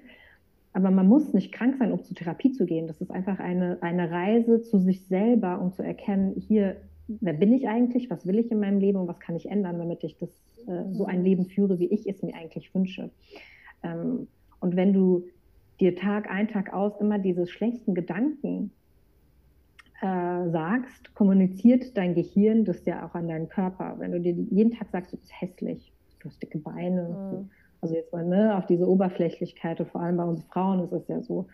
aber 0.72 0.90
man 0.90 1.08
muss 1.08 1.32
nicht 1.34 1.52
krank 1.52 1.76
sein, 1.78 1.92
um 1.92 2.02
zur 2.02 2.16
Therapie 2.16 2.52
zu 2.52 2.64
gehen. 2.64 2.86
Das 2.86 3.00
ist 3.00 3.10
einfach 3.10 3.38
eine, 3.40 3.78
eine 3.80 4.10
Reise 4.10 4.62
zu 4.62 4.78
sich 4.78 5.06
selber, 5.06 5.60
um 5.60 5.72
zu 5.72 5.82
erkennen, 5.82 6.34
hier, 6.36 6.76
wer 7.08 7.32
bin 7.32 7.52
ich 7.52 7.68
eigentlich, 7.68 8.10
was 8.10 8.26
will 8.26 8.38
ich 8.38 8.50
in 8.50 8.60
meinem 8.60 8.78
Leben 8.78 8.98
und 8.98 9.08
was 9.08 9.18
kann 9.18 9.36
ich 9.36 9.50
ändern, 9.50 9.78
damit 9.78 10.04
ich 10.04 10.16
das, 10.18 10.30
äh, 10.66 10.92
so 10.92 11.06
ein 11.06 11.24
Leben 11.24 11.46
führe, 11.46 11.78
wie 11.78 11.86
ich 11.86 12.06
es 12.06 12.22
mir 12.22 12.34
eigentlich 12.34 12.74
wünsche. 12.74 13.10
Ähm, 13.82 14.28
und 14.60 14.76
wenn 14.76 14.92
du 14.92 15.24
dir 15.80 15.96
Tag 15.96 16.30
ein, 16.30 16.48
Tag 16.48 16.72
aus 16.72 17.00
immer 17.00 17.18
diese 17.18 17.46
schlechten 17.46 17.94
Gedanken 17.94 18.70
äh, 20.00 20.50
sagst, 20.50 21.14
kommuniziert 21.14 21.96
dein 21.96 22.14
Gehirn 22.14 22.64
das 22.64 22.84
ja 22.84 23.06
auch 23.06 23.14
an 23.14 23.28
deinen 23.28 23.48
Körper. 23.48 23.96
Wenn 23.98 24.12
du 24.12 24.20
dir 24.20 24.32
jeden 24.32 24.72
Tag 24.72 24.88
sagst, 24.90 25.12
du 25.12 25.16
bist 25.16 25.32
hässlich, 25.40 25.92
du 26.20 26.28
hast 26.28 26.42
dicke 26.42 26.58
Beine, 26.58 27.08
mhm. 27.08 27.50
also 27.80 27.94
jetzt 27.94 28.12
mal 28.12 28.24
ne, 28.24 28.56
auf 28.56 28.66
diese 28.66 28.88
Oberflächlichkeit, 28.88 29.84
vor 29.90 30.00
allem 30.00 30.16
bei 30.16 30.24
uns 30.24 30.42
Frauen 30.44 30.84
ist 30.84 30.92
es 30.92 31.08
ja 31.08 31.22
so, 31.22 31.46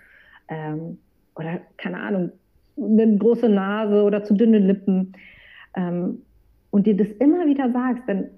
ähm, 0.48 0.98
oder 1.36 1.60
keine 1.76 2.00
Ahnung, 2.00 2.32
eine 2.76 3.16
große 3.18 3.48
Nase 3.48 4.02
oder 4.02 4.24
zu 4.24 4.34
dünne 4.34 4.58
Lippen 4.58 5.14
ähm, 5.74 6.22
und 6.70 6.86
dir 6.86 6.96
das 6.96 7.08
immer 7.12 7.46
wieder 7.46 7.70
sagst, 7.72 8.02
dann 8.06 8.30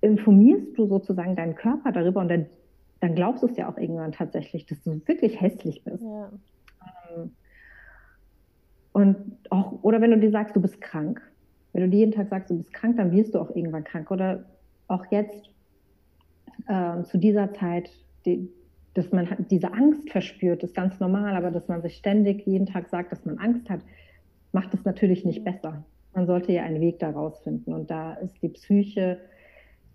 informierst 0.00 0.76
du 0.76 0.86
sozusagen 0.86 1.36
deinen 1.36 1.54
Körper 1.54 1.92
darüber 1.92 2.20
und 2.20 2.28
dann, 2.28 2.46
dann 3.00 3.14
glaubst 3.14 3.42
du 3.42 3.46
es 3.46 3.56
ja 3.56 3.70
auch 3.70 3.76
irgendwann 3.76 4.12
tatsächlich, 4.12 4.66
dass 4.66 4.82
du 4.82 5.00
wirklich 5.06 5.40
hässlich 5.40 5.82
bist. 5.84 6.02
Ja. 6.02 6.30
Ähm, 7.16 7.32
und 8.92 9.16
auch, 9.50 9.82
oder 9.82 10.00
wenn 10.00 10.10
du 10.10 10.18
dir 10.18 10.30
sagst, 10.30 10.56
du 10.56 10.60
bist 10.60 10.80
krank. 10.80 11.20
Wenn 11.72 11.82
du 11.82 11.90
dir 11.90 11.98
jeden 11.98 12.12
Tag 12.12 12.28
sagst, 12.28 12.50
du 12.50 12.56
bist 12.56 12.72
krank, 12.72 12.96
dann 12.96 13.12
wirst 13.12 13.34
du 13.34 13.38
auch 13.38 13.54
irgendwann 13.54 13.84
krank. 13.84 14.10
Oder 14.10 14.44
auch 14.88 15.04
jetzt 15.10 15.50
äh, 16.66 17.02
zu 17.04 17.18
dieser 17.18 17.52
Zeit, 17.52 17.90
die, 18.24 18.48
dass 18.94 19.12
man 19.12 19.28
diese 19.50 19.72
Angst 19.72 20.10
verspürt, 20.10 20.62
ist 20.62 20.74
ganz 20.74 20.98
normal, 20.98 21.36
aber 21.36 21.50
dass 21.50 21.68
man 21.68 21.82
sich 21.82 21.96
ständig 21.96 22.46
jeden 22.46 22.66
Tag 22.66 22.88
sagt, 22.88 23.12
dass 23.12 23.24
man 23.24 23.38
Angst 23.38 23.68
hat, 23.70 23.80
macht 24.52 24.74
es 24.74 24.84
natürlich 24.84 25.24
nicht 25.24 25.44
besser. 25.44 25.84
Man 26.18 26.26
sollte 26.26 26.50
ja 26.50 26.64
einen 26.64 26.80
Weg 26.80 26.98
daraus 26.98 27.38
finden. 27.44 27.72
Und 27.72 27.92
da 27.92 28.14
ist 28.14 28.42
die 28.42 28.48
Psyche 28.48 29.20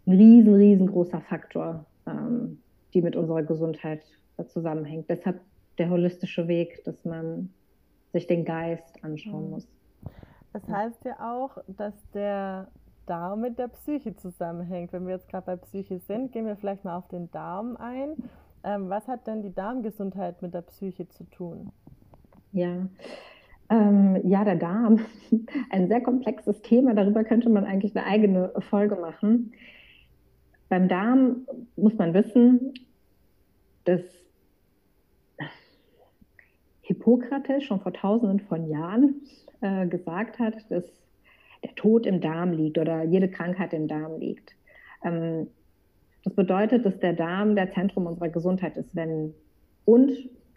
ein 0.08 0.14
riesen, 0.14 0.56
riesengroßer 0.56 1.20
Faktor, 1.20 1.86
ähm, 2.08 2.60
die 2.94 3.02
mit 3.02 3.18
unserer 3.18 3.44
Gesundheit 3.44 4.06
zusammenhängt. 4.48 5.10
Deshalb 5.10 5.42
der 5.78 5.90
holistische 5.90 6.48
Weg, 6.48 6.82
dass 6.86 7.04
man 7.04 7.50
sich 8.14 8.26
den 8.26 8.46
Geist 8.46 9.04
anschauen 9.04 9.44
mhm. 9.44 9.50
muss. 9.50 9.68
Das 10.54 10.66
heißt 10.66 11.04
ja 11.04 11.20
auch, 11.20 11.58
dass 11.68 11.94
der 12.14 12.70
Darm 13.06 13.42
mit 13.42 13.60
der 13.60 13.68
Psyche 13.68 14.16
zusammenhängt. 14.16 14.94
Wenn 14.94 15.06
wir 15.06 15.16
jetzt 15.16 15.28
gerade 15.28 15.46
bei 15.46 15.56
Psyche 15.58 16.00
sind, 16.00 16.32
gehen 16.32 16.46
wir 16.46 16.56
vielleicht 16.56 16.86
mal 16.86 16.96
auf 16.96 17.10
den 17.10 17.30
Darm 17.32 17.76
ein. 17.76 18.12
Ähm, 18.64 18.88
was 18.88 19.10
hat 19.10 19.28
denn 19.28 19.42
die 19.42 19.54
Darmgesundheit 19.54 20.42
mit 20.42 20.54
der 20.54 20.62
Psyche 20.62 21.10
zu 21.10 21.26
tun? 21.26 21.74
Ja, 22.54 22.88
ähm, 23.74 24.22
ja, 24.24 24.44
der 24.44 24.56
Darm, 24.56 25.00
ein 25.72 25.88
sehr 25.88 26.02
komplexes 26.02 26.62
Thema. 26.62 26.94
Darüber 26.94 27.24
könnte 27.24 27.50
man 27.50 27.66
eigentlich 27.66 27.96
eine 27.96 28.06
eigene 28.06 28.54
Folge 28.70 28.96
machen. 28.96 29.54
Beim 30.70 30.88
Darm 30.88 31.48
muss 31.76 31.98
man 31.98 32.14
wissen, 32.14 32.74
dass 33.86 34.02
Hippokrates 36.82 37.64
schon 37.64 37.80
vor 37.80 37.94
tausenden 37.94 38.42
von 38.42 38.70
Jahren 38.70 39.22
äh, 39.62 39.88
gesagt 39.88 40.38
hat, 40.38 40.56
dass 40.70 40.86
der 41.64 41.74
Tod 41.76 42.06
im 42.06 42.22
Darm 42.22 42.52
liegt 42.52 42.78
oder 42.78 43.04
jede 43.04 43.30
Krankheit 43.30 43.74
im 43.74 43.88
Darm 43.88 44.20
liegt. 44.20 44.54
Ähm, 45.04 45.48
das 46.24 46.34
bedeutet, 46.36 46.86
dass 46.86 47.00
der 47.00 47.14
Darm 47.14 47.56
der 47.56 47.72
Zentrum 47.72 48.06
unserer 48.06 48.30
Gesundheit 48.30 48.78
ist, 48.78 48.96
wenn 48.96 49.34
und 49.86 50.12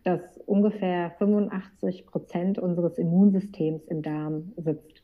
dass 0.07 0.39
ungefähr 0.47 1.11
85 1.19 2.07
Prozent 2.07 2.61
unseres 2.61 2.97
Immunsystems 2.97 3.89
im 3.89 4.03
Darm 4.03 4.53
sitzt. 4.57 5.03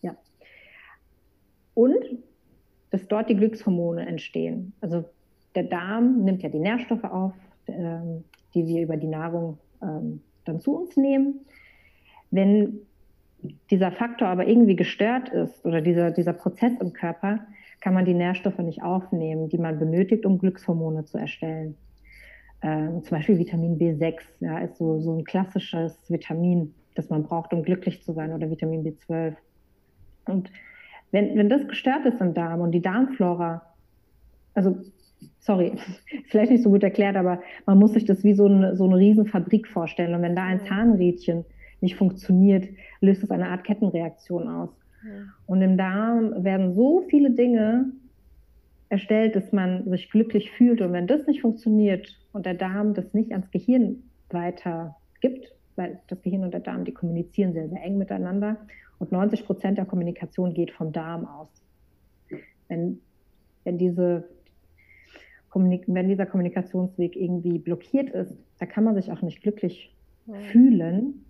Ja. 0.00 0.16
Und 1.74 2.02
dass 2.90 3.06
dort 3.08 3.28
die 3.28 3.36
Glückshormone 3.36 4.06
entstehen. 4.06 4.72
Also 4.80 5.04
der 5.54 5.64
Darm 5.64 6.24
nimmt 6.24 6.42
ja 6.42 6.48
die 6.48 6.60
Nährstoffe 6.60 7.04
auf, 7.04 7.34
ähm, 7.66 8.24
die 8.54 8.66
wir 8.66 8.84
über 8.84 8.96
die 8.96 9.06
Nahrung 9.06 9.58
ähm, 9.82 10.22
dann 10.46 10.60
zu 10.60 10.74
uns 10.74 10.96
nehmen. 10.96 11.40
Wenn 12.30 12.78
dieser 13.70 13.92
Faktor 13.92 14.28
aber 14.28 14.48
irgendwie 14.48 14.76
gestört 14.76 15.28
ist 15.28 15.62
oder 15.66 15.82
dieser, 15.82 16.10
dieser 16.10 16.32
Prozess 16.32 16.72
im 16.80 16.94
Körper, 16.94 17.40
kann 17.82 17.92
man 17.92 18.06
die 18.06 18.14
Nährstoffe 18.14 18.60
nicht 18.60 18.82
aufnehmen, 18.82 19.50
die 19.50 19.58
man 19.58 19.78
benötigt, 19.78 20.24
um 20.24 20.38
Glückshormone 20.38 21.04
zu 21.04 21.18
erstellen. 21.18 21.76
Ähm, 22.62 23.02
zum 23.02 23.16
Beispiel 23.16 23.38
Vitamin 23.38 23.78
B6 23.78 24.16
ja, 24.40 24.58
ist 24.58 24.78
so, 24.78 25.00
so 25.00 25.16
ein 25.16 25.24
klassisches 25.24 25.98
Vitamin, 26.08 26.74
das 26.94 27.10
man 27.10 27.22
braucht, 27.22 27.52
um 27.52 27.62
glücklich 27.62 28.02
zu 28.02 28.12
sein, 28.12 28.32
oder 28.32 28.50
Vitamin 28.50 28.84
B12. 28.84 29.34
Und 30.26 30.50
wenn, 31.12 31.36
wenn 31.36 31.48
das 31.48 31.66
gestört 31.68 32.06
ist 32.06 32.20
im 32.20 32.34
Darm 32.34 32.60
und 32.60 32.72
die 32.72 32.82
Darmflora, 32.82 33.62
also 34.54 34.76
sorry, 35.40 35.72
vielleicht 36.28 36.50
nicht 36.50 36.62
so 36.62 36.70
gut 36.70 36.82
erklärt, 36.82 37.16
aber 37.16 37.40
man 37.66 37.78
muss 37.78 37.92
sich 37.92 38.04
das 38.04 38.24
wie 38.24 38.34
so 38.34 38.46
eine, 38.46 38.76
so 38.76 38.84
eine 38.84 38.96
Riesenfabrik 38.96 39.68
vorstellen. 39.68 40.14
Und 40.14 40.22
wenn 40.22 40.36
da 40.36 40.44
ein 40.44 40.60
Zahnrädchen 40.60 41.44
nicht 41.80 41.96
funktioniert, 41.96 42.68
löst 43.00 43.22
es 43.22 43.30
eine 43.30 43.48
Art 43.48 43.64
Kettenreaktion 43.64 44.48
aus. 44.48 44.70
Ja. 45.04 45.10
Und 45.46 45.62
im 45.62 45.76
Darm 45.76 46.42
werden 46.42 46.74
so 46.74 47.04
viele 47.08 47.30
Dinge 47.30 47.92
erstellt, 48.88 49.36
dass 49.36 49.52
man 49.52 49.88
sich 49.90 50.10
glücklich 50.10 50.50
fühlt. 50.52 50.80
Und 50.80 50.92
wenn 50.92 51.06
das 51.06 51.26
nicht 51.26 51.40
funktioniert 51.40 52.08
und 52.32 52.46
der 52.46 52.54
Darm 52.54 52.94
das 52.94 53.12
nicht 53.14 53.32
ans 53.32 53.50
Gehirn 53.50 54.02
weitergibt, 54.30 55.52
weil 55.76 56.00
das 56.08 56.22
Gehirn 56.22 56.44
und 56.44 56.52
der 56.52 56.60
Darm, 56.60 56.84
die 56.84 56.92
kommunizieren 56.92 57.52
sehr, 57.52 57.68
sehr 57.68 57.82
eng 57.82 57.98
miteinander. 57.98 58.56
Und 58.98 59.12
90 59.12 59.44
Prozent 59.44 59.78
der 59.78 59.84
Kommunikation 59.84 60.54
geht 60.54 60.70
vom 60.70 60.92
Darm 60.92 61.26
aus. 61.26 61.48
Wenn, 62.68 63.00
wenn 63.64 63.78
diese 63.78 64.28
wenn 65.54 66.08
dieser 66.08 66.26
Kommunikationsweg 66.26 67.16
irgendwie 67.16 67.58
blockiert 67.58 68.10
ist, 68.10 68.36
da 68.58 68.66
kann 68.66 68.84
man 68.84 68.94
sich 68.94 69.10
auch 69.10 69.22
nicht 69.22 69.40
glücklich 69.40 69.94
ja. 70.26 70.34
fühlen, 70.52 71.24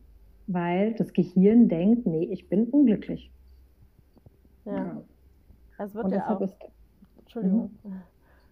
weil 0.48 0.94
das 0.94 1.12
Gehirn 1.12 1.68
denkt, 1.68 2.06
nee, 2.06 2.24
ich 2.24 2.48
bin 2.48 2.64
unglücklich. 2.64 3.30
Ja. 4.64 4.74
ja. 4.74 5.02
Es 5.78 5.94
wird 5.94 6.06
Und 6.06 6.12
ja 6.12 6.28
auch, 6.28 6.40
ist, 6.40 6.56
Entschuldigung. 7.26 7.70
Mhm. 7.82 8.02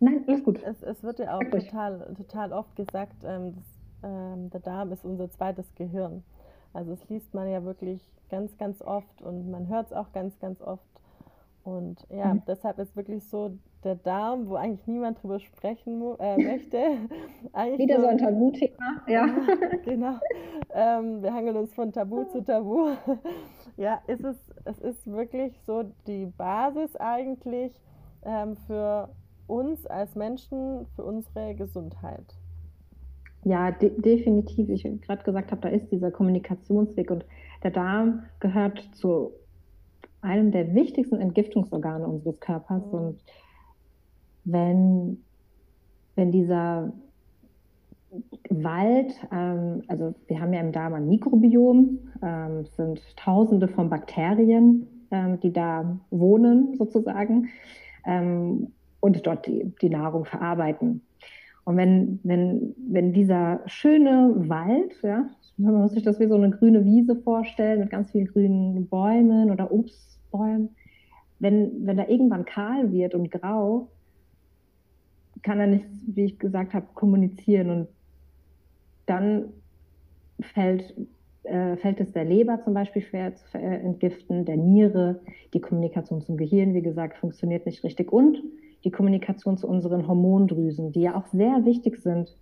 Nein, 0.00 0.25
alles 0.26 0.43
gut. 0.43 0.61
Es, 0.62 0.83
es 0.83 1.02
wird 1.04 1.21
ja 1.21 1.37
auch 1.37 1.45
total, 1.45 2.12
total 2.16 2.52
oft 2.52 2.75
gesagt, 2.75 3.16
ähm, 3.25 3.54
ähm, 4.02 4.50
der 4.50 4.61
Darm 4.61 4.90
ist 4.93 5.04
unser 5.04 5.31
zweites 5.31 5.73
Gehirn. 5.76 6.25
Also 6.73 6.90
das 6.90 7.09
liest 7.09 7.33
man 7.35 7.49
ja 7.49 7.64
wirklich 7.64 8.02
ganz, 8.31 8.59
ganz 8.59 8.83
oft 8.83 9.23
und 9.23 9.49
man 9.49 9.69
hört 9.69 9.87
es 9.87 9.93
auch 9.93 10.12
ganz, 10.12 10.38
ganz 10.40 10.61
oft. 10.61 10.83
Und 11.62 12.04
ja, 12.11 12.35
mhm. 12.35 12.43
deshalb 12.47 12.78
ist 12.78 12.97
wirklich 12.97 13.25
so 13.28 13.57
der 13.85 13.95
Darm, 13.95 14.49
wo 14.49 14.57
eigentlich 14.57 14.87
niemand 14.87 15.23
drüber 15.23 15.38
sprechen 15.38 16.02
äh, 16.19 16.37
möchte. 16.43 16.76
Wieder 17.78 18.00
so 18.00 18.07
ein 18.07 18.19
Tabuthema, 18.19 19.02
ja. 19.07 19.26
genau. 19.85 20.19
Ähm, 20.75 21.23
wir 21.23 21.33
hangeln 21.33 21.57
uns 21.57 21.73
von 21.73 21.93
Tabu 21.93 22.25
zu 22.25 22.43
Tabu. 22.43 22.90
ja, 23.76 24.02
ist 24.09 24.25
es, 24.25 24.37
es 24.64 24.78
ist 24.81 25.07
wirklich 25.07 25.59
so 25.64 25.85
die 26.07 26.26
Basis 26.26 26.97
eigentlich 26.97 27.73
ähm, 28.25 28.57
für 28.66 29.09
uns 29.47 29.87
als 29.87 30.14
Menschen, 30.14 30.87
für 30.97 31.04
unsere 31.04 31.54
Gesundheit. 31.54 32.25
Ja, 33.45 33.71
de 33.71 33.90
definitiv. 34.00 34.69
Ich 34.71 34.85
gerade 35.02 35.23
gesagt 35.23 35.50
habe, 35.50 35.61
da 35.61 35.69
ist 35.69 35.90
dieser 35.90 36.11
Kommunikationsweg 36.11 37.11
und 37.11 37.26
der 37.62 37.71
Darm 37.71 38.23
gehört 38.40 38.78
zu 38.95 39.33
einem 40.23 40.50
der 40.50 40.75
wichtigsten 40.75 41.21
Entgiftungsorgane 41.21 42.07
unseres 42.07 42.40
Körpers. 42.40 42.87
Mhm. 42.87 42.99
Und 42.99 43.25
wenn, 44.45 45.19
wenn 46.16 46.33
dieser 46.33 46.93
Wald, 48.49 49.12
ähm, 49.31 49.83
also 49.88 50.14
wir 50.26 50.40
haben 50.40 50.52
ja 50.52 50.61
im 50.61 50.73
Darm 50.73 50.95
ein 50.95 51.09
Mikrobiom, 51.09 51.99
ähm, 52.23 52.59
es 52.61 52.75
sind 52.76 53.00
tausende 53.16 53.69
von 53.69 53.90
Bakterien, 53.90 54.87
ähm, 55.11 55.40
die 55.40 55.52
da 55.52 55.99
wohnen 56.11 56.75
sozusagen 56.76 57.49
ähm, 58.06 58.68
und 59.00 59.26
dort 59.26 59.46
die, 59.46 59.73
die 59.80 59.90
Nahrung 59.90 60.25
verarbeiten. 60.25 61.02
Und 61.64 61.76
wenn, 61.76 62.20
wenn, 62.23 62.75
wenn 62.88 63.12
dieser 63.12 63.61
schöne 63.66 64.34
Wald, 64.49 64.94
ja, 65.02 65.28
man 65.56 65.75
muss 65.75 65.92
sich 65.92 66.02
das 66.02 66.20
wie 66.20 66.26
so 66.26 66.34
eine 66.34 66.50
grüne 66.50 66.84
Wiese 66.84 67.16
vorstellen 67.16 67.80
mit 67.80 67.90
ganz 67.90 68.11
vielen 68.11 68.26
grünen 68.26 68.87
Bäumen 68.87 69.50
oder 69.50 69.73
Obstbäumen, 69.73 70.70
wenn, 71.38 71.87
wenn 71.87 71.96
da 71.96 72.06
irgendwann 72.06 72.44
kahl 72.44 72.92
wird 72.92 73.14
und 73.14 73.30
grau, 73.30 73.88
kann 75.42 75.61
er 75.61 75.66
nicht, 75.66 75.87
wie 76.06 76.25
ich 76.25 76.38
gesagt 76.38 76.75
habe, 76.75 76.87
kommunizieren. 76.94 77.70
Und 77.70 77.88
dann 79.06 79.46
fällt, 80.40 80.94
äh, 81.44 81.76
fällt 81.76 82.00
es 82.00 82.12
der 82.12 82.24
Leber 82.24 82.60
zum 82.60 82.74
Beispiel 82.74 83.02
schwer 83.02 83.34
zu 83.34 83.58
entgiften, 83.58 84.44
der 84.44 84.56
Niere, 84.56 85.20
die 85.52 85.60
Kommunikation 85.60 86.20
zum 86.22 86.36
Gehirn, 86.36 86.74
wie 86.74 86.82
gesagt, 86.82 87.18
funktioniert 87.18 87.66
nicht 87.66 87.84
richtig. 87.84 88.12
Und 88.12 88.42
die 88.84 88.90
Kommunikation 88.90 89.56
zu 89.56 89.66
unseren 89.66 90.06
Hormondrüsen, 90.06 90.92
die 90.92 91.02
ja 91.02 91.16
auch 91.16 91.26
sehr 91.26 91.64
wichtig 91.64 91.98
sind, 92.02 92.36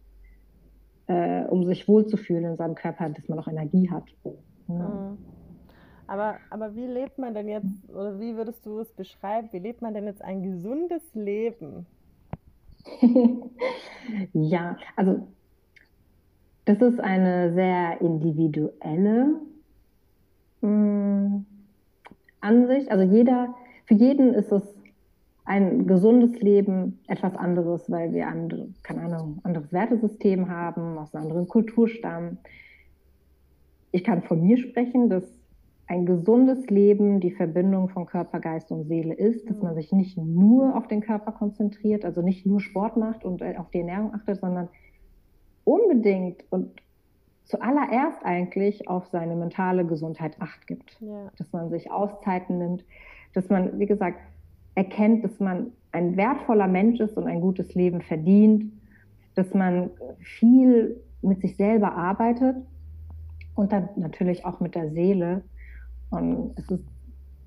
äh, 1.07 1.45
um 1.45 1.65
sich 1.65 1.89
wohlzufühlen 1.89 2.45
in 2.45 2.57
seinem 2.57 2.75
Körper, 2.75 3.09
dass 3.11 3.29
man 3.29 3.39
auch 3.39 3.49
Energie 3.49 3.91
hat. 3.91 4.05
Ja. 4.69 4.75
Mhm. 4.75 5.19
Aber, 6.07 6.37
aber 6.51 6.75
wie 6.75 6.87
lebt 6.87 7.19
man 7.19 7.33
denn 7.33 7.49
jetzt, 7.49 7.89
oder 7.89 8.19
wie 8.21 8.37
würdest 8.37 8.67
du 8.67 8.81
es 8.81 8.93
beschreiben, 8.93 9.49
wie 9.53 9.61
lebt 9.61 9.81
man 9.83 9.95
denn 9.95 10.05
jetzt 10.05 10.23
ein 10.23 10.43
gesundes 10.43 11.03
Leben? 11.15 11.87
ja, 14.33 14.77
also 14.97 15.27
das 16.65 16.81
ist 16.81 17.01
eine 17.01 17.53
sehr 17.55 18.01
individuelle 18.01 19.41
mh, 20.61 20.69
hm, 20.69 21.47
Ansicht. 22.41 22.91
Also 22.91 23.05
jeder, 23.05 23.55
für 23.87 23.95
jeden 23.95 24.35
ist 24.35 24.53
es 24.53 24.63
ein 25.45 25.87
gesundes 25.87 26.41
Leben 26.41 27.01
etwas 27.09 27.35
anderes, 27.35 27.91
weil 27.91 28.13
wir 28.13 28.29
andere, 28.29 28.69
keine 28.83 29.03
Ahnung, 29.03 29.41
anderes 29.43 29.73
Wertesystem 29.73 30.49
haben, 30.49 30.99
aus 30.99 31.15
einer 31.15 31.25
anderen 31.25 31.49
Kultur 31.49 31.89
stammen. 31.89 32.39
Ich 33.91 34.05
kann 34.05 34.23
von 34.23 34.43
mir 34.43 34.57
sprechen, 34.57 35.11
dass 35.11 35.25
ein 35.89 36.07
gesundes 36.07 36.71
Leben 36.71 37.21
die 37.21 37.33
Verbindung 37.33 37.89
von 37.89 38.07
Körper, 38.07 38.41
Geist 38.41 38.71
und 38.71 38.85
Seele 38.85 39.15
ist, 39.15 39.51
dass 39.51 39.61
man 39.61 39.75
sich 39.75 39.93
nicht 39.93 40.17
nur 40.17 40.77
auf 40.77 40.87
den 40.87 41.01
Körper 41.01 41.33
konzentriert, 41.33 42.05
also 42.05 42.23
nicht 42.23 42.47
nur 42.47 42.61
Sport 42.61 42.97
macht 42.97 43.25
und 43.25 43.43
auf 43.43 43.69
die 43.71 43.81
Ernährung 43.81 44.15
achtet, 44.15 44.41
sondern 44.41 44.69
unbedingt 45.65 46.45
und 46.51 46.71
zuallererst 47.45 48.25
eigentlich 48.25 48.89
auf 48.89 49.07
seine 49.09 49.37
mentale 49.37 49.85
Gesundheit 49.85 50.41
acht 50.41 50.67
gibt. 50.67 50.99
Ja. 51.01 51.31
Dass 51.37 51.53
man 51.53 51.71
sich 51.71 51.91
Auszeiten 51.91 52.59
nimmt, 52.59 52.85
dass 53.35 53.49
man, 53.49 53.79
wie 53.79 53.87
gesagt, 53.87 54.19
erkennt, 54.75 55.25
dass 55.25 55.39
man 55.39 55.73
ein 55.93 56.17
wertvoller 56.17 56.69
Mensch 56.69 57.01
ist 57.01 57.17
und 57.17 57.27
ein 57.27 57.41
gutes 57.41 57.75
Leben 57.75 58.01
verdient, 58.01 58.73
dass 59.35 59.53
man 59.55 59.91
viel 60.21 61.01
mit 61.21 61.41
sich 61.41 61.57
selber 61.57 61.95
arbeitet 61.95 62.57
und 63.55 63.73
dann 63.73 63.89
natürlich 63.97 64.45
auch 64.45 64.61
mit 64.61 64.75
der 64.75 64.91
Seele. 64.91 65.43
Und 66.11 66.53
es 66.57 66.71
ist 66.71 66.85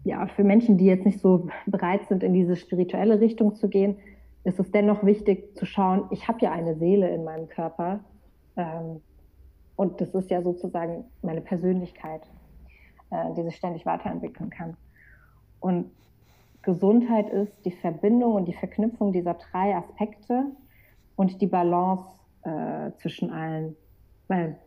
ja 0.04 0.28
für 0.28 0.44
Menschen, 0.44 0.78
die 0.78 0.86
jetzt 0.86 1.06
nicht 1.06 1.20
so 1.20 1.48
bereit 1.66 2.08
sind, 2.08 2.24
in 2.24 2.34
diese 2.34 2.56
spirituelle 2.56 3.20
Richtung 3.20 3.56
zu 3.56 3.70
gehen, 3.70 3.98
ist 4.46 4.60
es 4.60 4.72
dennoch 4.72 5.04
wichtig 5.04 5.58
zu 5.58 5.66
schauen, 5.66 6.06
ich 6.12 6.28
habe 6.28 6.38
ja 6.42 6.52
eine 6.52 6.76
Seele 6.76 7.10
in 7.10 7.24
meinem 7.24 7.50
Körper. 7.50 8.00
Ähm, 8.56 9.02
und 9.76 10.00
das 10.00 10.14
ist 10.14 10.30
ja 10.30 10.42
sozusagen 10.42 11.06
meine 11.24 11.42
Persönlichkeit, 11.42 12.22
äh, 13.10 13.34
die 13.34 13.44
sich 13.44 13.56
ständig 13.56 13.86
weiterentwickeln 13.86 14.52
kann. 14.52 14.78
Und 15.60 15.92
Gesundheit 16.62 17.30
ist 17.30 17.66
die 17.66 17.72
Verbindung 17.72 18.36
und 18.36 18.48
die 18.48 18.54
Verknüpfung 18.54 19.12
dieser 19.12 19.34
drei 19.34 19.76
Aspekte 19.76 20.46
und 21.16 21.42
die 21.42 21.48
Balance 21.48 22.08
äh, 22.44 22.92
zwischen 23.02 23.32
allen. 23.32 23.76
Weil 24.28 24.58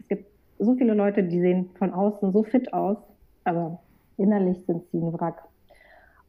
es 0.00 0.08
gibt 0.08 0.26
so 0.58 0.74
viele 0.76 0.94
Leute, 0.94 1.24
die 1.24 1.40
sehen 1.40 1.70
von 1.78 1.92
außen 1.92 2.32
so 2.32 2.42
fit 2.42 2.72
aus, 2.72 2.96
aber 3.44 3.80
innerlich 4.16 4.64
sind 4.64 4.82
sie 4.90 4.98
ein 4.98 5.12
Wrack. 5.12 5.42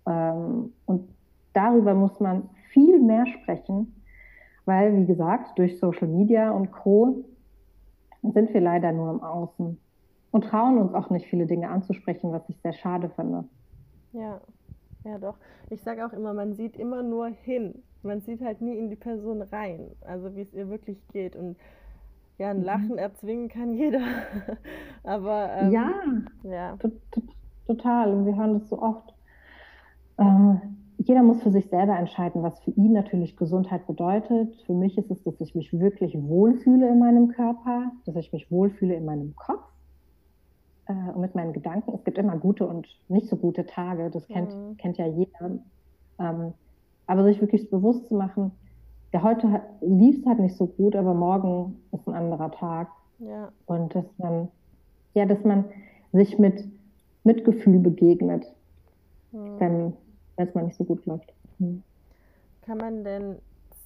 Ähm, 0.06 0.74
und 0.86 1.08
darüber 1.54 1.94
muss 1.94 2.20
man 2.20 2.50
viel 2.72 3.00
mehr 3.00 3.26
sprechen, 3.28 3.96
weil, 4.66 4.98
wie 4.98 5.06
gesagt, 5.06 5.58
durch 5.58 5.80
Social 5.80 6.08
Media 6.08 6.52
und 6.52 6.72
Co. 6.72 7.24
sind 8.22 8.54
wir 8.54 8.62
leider 8.62 8.92
nur 8.92 9.12
im 9.12 9.22
Außen 9.22 9.78
und 10.32 10.44
trauen 10.46 10.78
uns 10.78 10.94
auch 10.94 11.10
nicht 11.10 11.28
viele 11.28 11.46
Dinge 11.46 11.70
anzusprechen, 11.70 12.32
was 12.32 12.48
ich 12.50 12.58
sehr 12.62 12.74
schade 12.74 13.10
finde. 13.10 13.46
Ja. 14.14 14.42
Ja, 15.04 15.18
doch. 15.18 15.36
Ich 15.70 15.82
sage 15.82 16.06
auch 16.06 16.14
immer, 16.14 16.34
man 16.34 16.54
sieht 16.54 16.78
immer 16.78 17.02
nur 17.02 17.28
hin. 17.28 17.82
Man 18.04 18.22
sieht 18.22 18.42
halt 18.42 18.62
nie 18.62 18.78
in 18.78 18.90
die 18.90 18.96
Person 18.96 19.42
rein, 19.42 19.92
also 20.02 20.36
wie 20.36 20.42
es 20.42 20.54
ihr 20.54 20.70
wirklich 20.70 20.98
geht. 21.10 21.36
Und 21.36 21.58
ja, 22.38 22.50
ein 22.50 22.60
mhm. 22.60 22.64
Lachen 22.64 22.98
erzwingen 22.98 23.50
kann 23.50 23.74
jeder. 23.78 24.02
Aber 25.04 25.50
ähm, 25.54 25.72
ja, 25.72 25.92
ja. 26.44 26.78
total. 27.66 28.14
Und 28.14 28.26
wir 28.26 28.36
hören 28.36 28.60
das 28.60 28.70
so 28.70 28.82
oft. 28.82 29.14
Ähm, 30.18 30.81
jeder 31.08 31.24
muss 31.24 31.42
für 31.42 31.52
sich 31.52 31.68
selber 31.68 31.98
entscheiden, 31.98 32.44
was 32.44 32.60
für 32.60 32.72
ihn 32.72 32.94
natürlich 32.94 33.36
Gesundheit 33.36 33.88
bedeutet. 33.88 34.56
Für 34.66 34.74
mich 34.74 34.98
ist 34.98 35.10
es, 35.10 35.24
dass 35.24 35.40
ich 35.42 35.56
mich 35.56 35.74
wirklich 35.74 36.16
wohlfühle 36.16 36.90
in 36.90 37.00
meinem 37.00 37.30
Körper, 37.30 37.92
dass 38.06 38.16
ich 38.16 38.32
mich 38.32 38.52
wohlfühle 38.52 38.94
in 38.94 39.06
meinem 39.06 39.36
Kopf 39.36 39.64
äh, 40.86 41.12
und 41.14 41.22
mit 41.22 41.34
meinen 41.34 41.54
Gedanken. 41.54 41.94
Es 41.96 42.04
gibt 42.04 42.18
immer 42.18 42.38
gute 42.38 42.68
und 42.68 42.88
nicht 43.08 43.28
so 43.28 43.36
gute 43.36 43.66
Tage, 43.66 44.12
das 44.12 44.28
kennt, 44.28 44.54
mhm. 44.56 44.78
kennt 44.78 44.98
ja 44.98 45.08
jeder. 45.08 45.60
Ähm, 46.20 46.54
aber 47.08 47.24
sich 47.24 47.42
wirklich 47.42 47.70
bewusst 47.70 48.08
zu 48.08 48.16
machen, 48.16 48.52
ja, 49.12 49.24
heute 49.24 49.62
lief 49.82 50.20
es 50.20 50.26
halt 50.26 50.40
nicht 50.40 50.56
so 50.56 50.68
gut, 50.68 50.96
aber 50.96 51.14
morgen 51.14 51.80
ist 51.92 52.08
ein 52.08 52.14
anderer 52.14 52.52
Tag. 52.52 52.90
Ja. 53.20 53.52
Und 53.66 53.96
dass 53.96 54.06
man, 54.18 54.50
ja, 55.16 55.26
dass 55.26 55.44
man 55.44 55.66
sich 56.12 56.38
mit 56.38 56.64
Mitgefühl 57.24 57.80
begegnet, 57.80 58.46
mhm. 59.32 59.60
wenn 59.60 59.94
es 60.48 60.56
mal 60.56 60.64
nicht 60.64 60.78
so 60.78 60.84
gut 60.84 61.06
läuft. 61.06 61.34
Mhm. 61.60 61.84
Kann 62.62 62.78
man 62.78 63.04
denn 63.04 63.38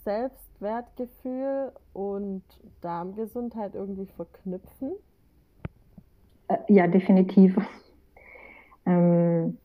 Selbstwertgefühl 0.03 1.71
und 1.93 2.43
Darmgesundheit 2.81 3.75
irgendwie 3.75 4.05
verknüpfen? 4.05 4.91
Äh, 6.47 6.57
ja, 6.67 6.87
definitiv. 6.87 7.57
Ähm, 8.87 9.57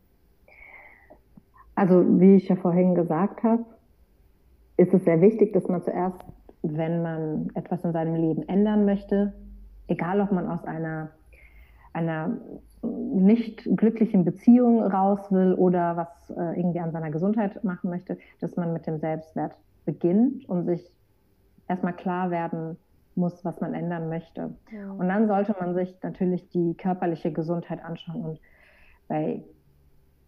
also 1.74 2.03
wie 2.20 2.37
ich 2.37 2.48
ja 2.48 2.57
vorhin 2.57 2.94
gesagt 2.94 3.42
habe, 3.42 3.66
ist 4.79 4.94
es 4.94 5.05
sehr 5.05 5.20
wichtig, 5.20 5.53
dass 5.53 5.68
man 5.68 5.83
zuerst, 5.83 6.24
wenn 6.62 7.03
man 7.03 7.50
etwas 7.55 7.85
in 7.85 7.92
seinem 7.92 8.14
Leben 8.14 8.48
ändern 8.48 8.87
möchte, 8.87 9.35
egal 9.88 10.22
ob 10.22 10.33
man 10.33 10.48
aus 10.48 10.64
einer, 10.64 11.11
einer 11.92 12.38
nicht 12.83 13.64
glücklichen 13.77 14.25
Beziehung 14.25 14.83
raus 14.83 15.31
will 15.31 15.55
oder 15.55 15.97
was 15.97 16.31
äh, 16.31 16.59
irgendwie 16.59 16.81
an 16.81 16.93
seiner 16.93 17.11
Gesundheit 17.11 17.62
machen 17.62 17.90
möchte, 17.90 18.19
dass 18.40 18.57
man 18.57 18.73
mit 18.73 18.87
dem 18.87 18.99
Selbstwert 18.99 19.55
beginnt 19.85 20.49
und 20.49 20.64
sich 20.64 20.90
erstmal 21.69 21.95
klar 21.95 22.31
werden 22.31 22.77
muss, 23.14 23.45
was 23.45 23.61
man 23.61 23.75
ändern 23.75 24.09
möchte. 24.09 24.55
Ja. 24.73 24.93
Und 24.93 25.09
dann 25.09 25.27
sollte 25.29 25.55
man 25.59 25.75
sich 25.75 25.95
natürlich 26.03 26.49
die 26.51 26.75
körperliche 26.75 27.33
Gesundheit 27.33 27.85
anschauen. 27.85 28.25
Und 28.25 28.40
bei 29.09 29.43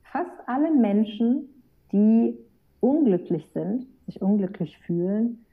fast 0.03 0.31
allen 0.47 0.81
Menschen, 0.81 1.49
die 1.91 2.39
unglücklich 2.81 3.49
sind, 3.53 3.87
sich 4.07 4.21
unglücklich 4.21 4.79
fühlen, 4.79 5.45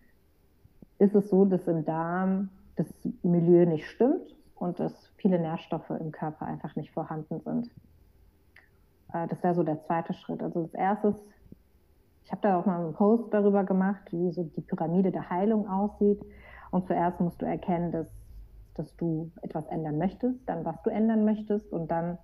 ist 0.97 1.15
es 1.15 1.29
so, 1.29 1.45
dass 1.45 1.67
im 1.67 1.85
Darm 1.85 2.49
das 2.75 2.87
Milieu 3.23 3.65
nicht 3.65 3.85
stimmt 3.85 4.35
und 4.55 4.79
dass 4.79 5.08
viele 5.19 5.39
Nährstoffe 5.39 5.89
im 5.89 6.11
Körper 6.11 6.45
einfach 6.45 6.75
nicht 6.75 6.91
vorhanden 6.91 7.39
sind. 7.41 7.69
Äh, 9.13 9.27
das 9.27 9.43
wäre 9.43 9.53
so 9.53 9.63
der 9.63 9.79
zweite 9.81 10.13
Schritt. 10.13 10.41
Also 10.41 10.63
das 10.63 10.73
erste 10.73 11.09
ist, 11.09 11.23
ich 12.23 12.31
habe 12.31 12.41
da 12.41 12.59
auch 12.59 12.65
mal 12.65 12.79
einen 12.79 12.93
Post 12.93 13.33
darüber 13.33 13.63
gemacht, 13.63 14.01
wie 14.11 14.31
so 14.31 14.43
die 14.43 14.61
Pyramide 14.61 15.11
der 15.11 15.29
Heilung 15.29 15.67
aussieht. 15.67 16.21
Und 16.71 16.85
zuerst 16.87 17.19
musst 17.19 17.41
du 17.41 17.45
erkennen, 17.45 17.91
dass, 17.91 18.07
dass 18.75 18.95
du 18.97 19.31
etwas 19.41 19.65
ändern 19.67 19.97
möchtest, 19.97 20.47
dann 20.47 20.63
was 20.63 20.81
du 20.83 20.91
ändern 20.91 21.25
möchtest 21.25 21.71
und 21.71 21.89
dann 21.89 22.17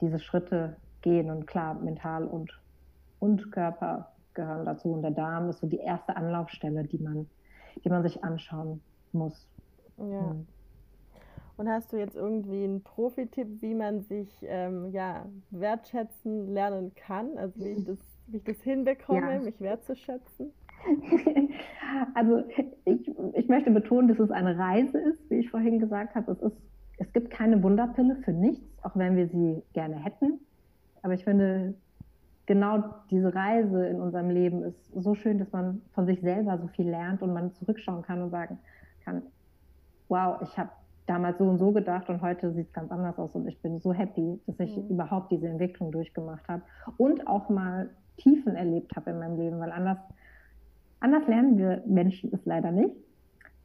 diese 0.00 0.18
Schritte 0.18 0.76
gehen. 1.02 1.30
Und 1.30 1.46
klar, 1.46 1.74
mental 1.74 2.26
und, 2.26 2.58
und 3.20 3.52
Körper 3.52 4.12
gehören 4.34 4.64
dazu. 4.64 4.90
Und 4.90 5.02
der 5.02 5.10
Darm 5.10 5.50
ist 5.50 5.60
so 5.60 5.66
die 5.66 5.78
erste 5.80 6.16
Anlaufstelle, 6.16 6.84
die 6.84 6.98
man, 6.98 7.28
die 7.84 7.90
man 7.90 8.02
sich 8.02 8.24
anschauen 8.24 8.80
muss. 9.12 9.46
Ja. 9.98 10.32
Mhm. 10.32 10.46
Und 11.56 11.68
hast 11.68 11.92
du 11.92 11.98
jetzt 11.98 12.16
irgendwie 12.16 12.64
einen 12.64 12.82
Profi-Tipp, 12.82 13.60
wie 13.60 13.74
man 13.74 14.02
sich 14.02 14.28
ähm, 14.42 14.90
ja, 14.90 15.26
wertschätzen 15.50 16.52
lernen 16.52 16.92
kann? 16.94 17.36
Also 17.36 17.60
wie 17.60 17.70
ich 17.70 17.84
das, 17.84 17.98
wie 18.26 18.38
ich 18.38 18.44
das 18.44 18.60
hinbekomme, 18.62 19.34
ja. 19.34 19.40
mich 19.40 19.60
wertzuschätzen? 19.60 20.52
also 22.14 22.42
ich, 22.84 23.12
ich 23.34 23.48
möchte 23.48 23.70
betonen, 23.70 24.08
dass 24.08 24.18
es 24.18 24.30
eine 24.30 24.58
Reise 24.58 24.98
ist, 24.98 25.30
wie 25.30 25.36
ich 25.36 25.50
vorhin 25.50 25.78
gesagt 25.78 26.14
habe. 26.14 26.32
Es, 26.32 26.42
ist, 26.42 26.56
es 26.98 27.12
gibt 27.12 27.30
keine 27.30 27.62
Wunderpille 27.62 28.16
für 28.24 28.32
nichts, 28.32 28.66
auch 28.82 28.96
wenn 28.96 29.16
wir 29.16 29.28
sie 29.28 29.62
gerne 29.74 29.96
hätten. 29.96 30.40
Aber 31.02 31.14
ich 31.14 31.24
finde, 31.24 31.74
genau 32.46 32.82
diese 33.10 33.34
Reise 33.34 33.86
in 33.86 34.00
unserem 34.00 34.30
Leben 34.30 34.62
ist 34.64 34.92
so 34.94 35.14
schön, 35.14 35.38
dass 35.38 35.52
man 35.52 35.82
von 35.94 36.06
sich 36.06 36.20
selber 36.20 36.58
so 36.58 36.68
viel 36.68 36.88
lernt 36.88 37.22
und 37.22 37.32
man 37.32 37.52
zurückschauen 37.52 38.02
kann 38.02 38.22
und 38.22 38.30
sagen 38.30 38.58
kann, 39.04 39.22
wow, 40.08 40.40
ich 40.42 40.56
habe 40.58 40.70
damals 41.12 41.38
so 41.38 41.44
und 41.44 41.58
so 41.58 41.72
gedacht 41.72 42.08
und 42.08 42.22
heute 42.22 42.52
sieht 42.52 42.68
es 42.68 42.72
ganz 42.72 42.90
anders 42.90 43.18
aus 43.18 43.34
und 43.34 43.46
ich 43.46 43.60
bin 43.60 43.80
so 43.80 43.92
happy, 43.92 44.40
dass 44.46 44.58
ich 44.60 44.76
mhm. 44.76 44.88
überhaupt 44.88 45.30
diese 45.30 45.48
Entwicklung 45.48 45.92
durchgemacht 45.92 46.48
habe 46.48 46.62
und 46.96 47.26
auch 47.26 47.48
mal 47.48 47.90
Tiefen 48.16 48.56
erlebt 48.56 48.94
habe 48.96 49.10
in 49.10 49.18
meinem 49.18 49.36
Leben, 49.36 49.60
weil 49.60 49.72
anders 49.72 49.98
Anders 51.02 51.26
lernen 51.26 51.58
wir 51.58 51.82
Menschen 51.84 52.32
es 52.32 52.46
leider 52.46 52.70
nicht. 52.70 52.94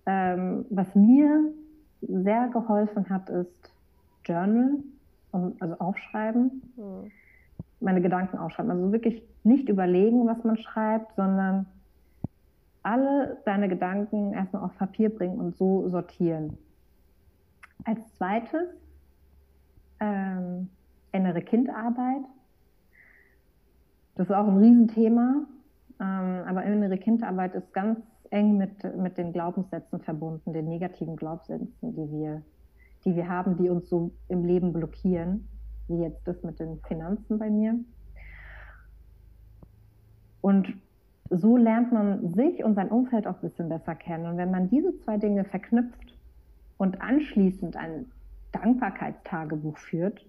Ähm, 0.07 0.65
was 0.71 0.95
mir 0.95 1.53
sehr 2.01 2.47
geholfen 2.47 3.07
hat, 3.09 3.29
ist 3.29 3.71
Journal, 4.25 4.79
also 5.31 5.75
aufschreiben, 5.77 6.63
mhm. 6.75 7.11
meine 7.79 8.01
Gedanken 8.01 8.39
aufschreiben. 8.39 8.71
Also 8.71 8.91
wirklich 8.91 9.21
nicht 9.43 9.69
überlegen, 9.69 10.25
was 10.25 10.43
man 10.43 10.57
schreibt, 10.57 11.15
sondern 11.15 11.67
alle 12.81 13.37
seine 13.45 13.69
Gedanken 13.69 14.33
erstmal 14.33 14.63
auf 14.63 14.75
Papier 14.75 15.15
bringen 15.15 15.37
und 15.37 15.55
so 15.55 15.87
sortieren. 15.89 16.57
Als 17.87 18.17
zweites 18.17 18.67
ähm, 20.01 20.67
innere 21.13 21.41
Kindarbeit. 21.41 22.25
Das 24.15 24.27
ist 24.27 24.35
auch 24.35 24.45
ein 24.45 24.57
Riesenthema. 24.57 25.45
Ähm, 26.01 26.43
aber 26.45 26.65
innere 26.65 26.97
Kindarbeit 26.97 27.55
ist 27.55 27.73
ganz 27.73 27.99
eng 28.29 28.57
mit, 28.57 28.83
mit 28.97 29.17
den 29.17 29.31
Glaubenssätzen 29.31 30.01
verbunden, 30.01 30.51
den 30.51 30.67
negativen 30.67 31.15
Glaubenssätzen, 31.15 31.95
die 31.95 32.11
wir, 32.11 32.41
die 33.05 33.15
wir 33.15 33.29
haben, 33.29 33.55
die 33.55 33.69
uns 33.69 33.87
so 33.87 34.11
im 34.27 34.43
Leben 34.43 34.73
blockieren, 34.73 35.47
wie 35.87 36.01
jetzt 36.01 36.27
das 36.27 36.43
mit 36.43 36.59
den 36.59 36.81
Finanzen 36.89 37.39
bei 37.39 37.49
mir. 37.49 37.79
Und 40.41 40.67
so 41.29 41.55
lernt 41.55 41.93
man 41.93 42.27
sich 42.33 42.65
und 42.65 42.75
sein 42.75 42.89
Umfeld 42.89 43.27
auch 43.27 43.35
ein 43.35 43.49
bisschen 43.49 43.69
besser 43.69 43.95
kennen. 43.95 44.25
Und 44.25 44.35
wenn 44.35 44.51
man 44.51 44.69
diese 44.69 44.97
zwei 44.99 45.15
Dinge 45.17 45.45
verknüpft 45.45 46.06
und 46.77 47.01
anschließend 47.01 47.75
ein 47.75 48.05
Dankbarkeitstagebuch 48.51 49.77
führt, 49.77 50.25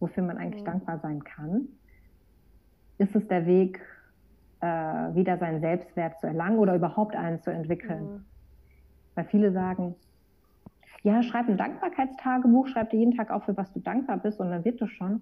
wofür 0.00 0.22
man 0.22 0.38
eigentlich 0.38 0.64
ja. 0.64 0.70
dankbar 0.72 0.98
sein 0.98 1.22
kann, 1.24 1.68
ist 2.98 3.14
es 3.14 3.26
der 3.28 3.46
Weg, 3.46 3.80
äh, 4.60 4.66
wieder 4.66 5.38
seinen 5.38 5.60
Selbstwert 5.60 6.18
zu 6.18 6.26
erlangen 6.26 6.58
oder 6.58 6.74
überhaupt 6.74 7.14
einen 7.14 7.40
zu 7.40 7.50
entwickeln. 7.50 8.04
Ja. 8.04 8.20
Weil 9.14 9.24
viele 9.26 9.52
sagen, 9.52 9.94
ja, 11.02 11.22
schreib 11.22 11.48
ein 11.48 11.56
Dankbarkeitstagebuch, 11.56 12.68
schreib 12.68 12.90
dir 12.90 12.98
jeden 12.98 13.16
Tag 13.16 13.30
auf, 13.30 13.44
für 13.44 13.56
was 13.56 13.72
du 13.72 13.80
dankbar 13.80 14.18
bist 14.18 14.40
und 14.40 14.50
dann 14.50 14.64
wird 14.64 14.80
das 14.80 14.90
schon. 14.90 15.20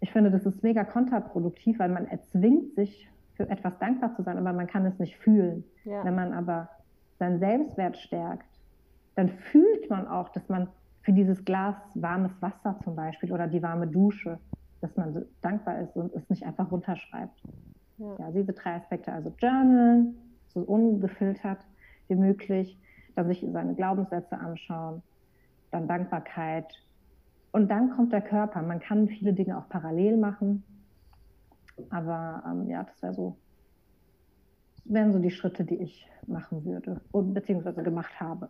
Ich 0.00 0.12
finde, 0.12 0.30
das 0.30 0.44
ist 0.44 0.62
mega 0.62 0.84
kontraproduktiv, 0.84 1.78
weil 1.78 1.90
man 1.90 2.06
erzwingt 2.06 2.74
sich 2.74 3.08
für 3.34 3.48
etwas 3.48 3.78
dankbar 3.78 4.14
zu 4.16 4.22
sein, 4.22 4.38
aber 4.38 4.52
man 4.52 4.66
kann 4.66 4.84
es 4.86 4.98
nicht 4.98 5.16
fühlen. 5.16 5.64
Ja. 5.84 6.04
Wenn 6.04 6.14
man 6.14 6.32
aber 6.32 6.68
seinen 7.18 7.38
Selbstwert 7.38 7.96
stärkt, 7.96 8.49
dann 9.14 9.28
fühlt 9.28 9.90
man 9.90 10.06
auch, 10.06 10.28
dass 10.30 10.48
man 10.48 10.68
für 11.02 11.12
dieses 11.12 11.44
Glas 11.44 11.76
warmes 11.94 12.32
Wasser 12.40 12.78
zum 12.84 12.94
Beispiel 12.94 13.32
oder 13.32 13.46
die 13.46 13.62
warme 13.62 13.86
Dusche, 13.86 14.38
dass 14.80 14.96
man 14.96 15.24
dankbar 15.40 15.80
ist 15.80 15.96
und 15.96 16.14
es 16.14 16.28
nicht 16.28 16.44
einfach 16.44 16.70
runterschreibt. 16.70 17.42
Ja. 17.98 18.16
ja 18.18 18.30
diese 18.30 18.52
drei 18.52 18.76
Aspekte, 18.76 19.12
also 19.12 19.32
Journalen, 19.38 20.16
so 20.48 20.60
ungefiltert 20.60 21.64
wie 22.08 22.16
möglich, 22.16 22.78
dann 23.14 23.28
sich 23.28 23.46
seine 23.50 23.74
Glaubenssätze 23.74 24.38
anschauen, 24.38 25.02
dann 25.70 25.88
Dankbarkeit 25.88 26.72
und 27.52 27.70
dann 27.70 27.90
kommt 27.90 28.12
der 28.12 28.22
Körper. 28.22 28.62
Man 28.62 28.80
kann 28.80 29.08
viele 29.08 29.32
Dinge 29.32 29.58
auch 29.58 29.68
parallel 29.68 30.16
machen, 30.16 30.64
aber 31.90 32.42
ähm, 32.46 32.68
ja, 32.68 32.84
das 32.84 33.02
wäre 33.02 33.14
so, 33.14 33.38
wären 34.84 35.12
so 35.12 35.18
die 35.18 35.30
Schritte, 35.30 35.64
die 35.64 35.76
ich 35.76 36.06
machen 36.30 36.64
würde 36.64 37.00
und 37.12 37.34
beziehungsweise 37.34 37.82
gemacht 37.82 38.18
habe. 38.18 38.48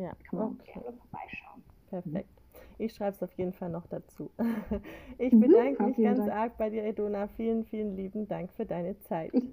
ja, 0.01 0.11
kann 0.29 0.39
man 0.39 0.51
okay. 0.51 0.73
gerne 0.73 0.93
vorbeischauen. 0.97 1.63
Perfekt. 1.89 2.34
Ich 2.77 2.93
schreibe 2.93 3.15
es 3.15 3.23
auf 3.23 3.31
jeden 3.33 3.53
Fall 3.53 3.69
noch 3.69 3.87
dazu. 3.87 4.29
Ich 5.17 5.31
bedanke 5.31 5.81
mich 5.83 5.97
ganz 5.97 6.19
Dank. 6.19 6.31
arg 6.31 6.57
bei 6.57 6.69
dir, 6.69 6.83
Edona. 6.83 7.27
Vielen, 7.37 7.63
vielen 7.65 7.95
lieben 7.95 8.27
Dank 8.27 8.51
für 8.51 8.65
deine 8.65 8.99
Zeit. 8.99 9.33
Ich, 9.33 9.49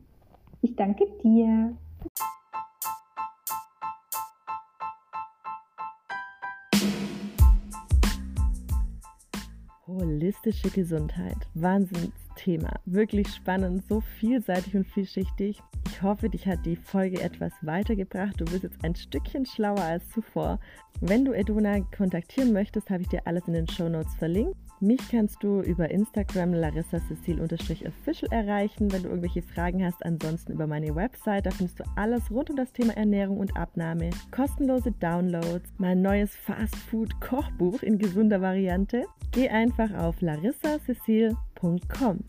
ich 0.63 0.77
danke 0.77 1.07
dir. 1.23 1.77
Holistische 9.87 10.71
Gesundheit. 10.71 11.37
Wahnsinnsthema. 11.55 12.81
Wirklich 12.87 13.29
spannend, 13.29 13.85
so 13.85 14.01
vielseitig 14.01 14.75
und 14.75 14.87
vielschichtig. 14.87 15.63
Ich 16.03 16.09
hoffe, 16.09 16.29
dich 16.29 16.49
hat 16.49 16.67
die 16.67 16.75
Folge 16.75 17.23
etwas 17.23 17.53
weitergebracht. 17.63 18.41
Du 18.41 18.45
bist 18.45 18.65
jetzt 18.65 18.85
ein 18.85 18.97
Stückchen 18.97 19.47
schlauer 19.47 19.83
als 19.83 20.09
zuvor. 20.09 20.59
Wenn 21.01 21.25
du 21.25 21.31
Eduna 21.31 21.79
kontaktieren 21.97 22.53
möchtest, 22.53 22.91
habe 22.91 23.03
ich 23.03 23.09
dir 23.09 23.25
alles 23.25 23.47
in 23.47 23.55
den 23.55 23.69
Show 23.69 23.89
Notes 23.89 24.13
verlinkt. 24.17 24.57
Mich 24.81 24.99
kannst 25.13 25.41
du 25.45 25.61
über 25.61 25.93
Instagram 25.93 26.55
larissacecil-official 26.55 28.33
erreichen, 28.33 28.91
wenn 28.91 29.05
du 29.05 29.11
irgendwelche 29.11 29.43
Fragen 29.43 29.85
hast. 29.85 30.05
Ansonsten 30.05 30.55
über 30.55 30.67
meine 30.67 30.93
Website, 30.93 31.47
da 31.47 31.53
findest 31.53 31.79
du 31.79 31.85
alles 31.95 32.33
rund 32.33 32.51
um 32.51 32.57
das 32.57 32.73
Thema 32.73 32.97
Ernährung 32.97 33.37
und 33.37 33.57
Abnahme, 33.57 34.11
kostenlose 34.33 34.91
Downloads, 34.91 35.71
mein 35.79 36.03
neues 36.03 36.35
Fastfood-Kochbuch 36.35 37.85
in 37.85 37.99
gesunder 37.99 38.41
Variante. 38.41 39.05
Geh 39.31 39.49
einfach 39.49 39.95
auf 39.95 40.21
larissacecil.com. 40.21 42.25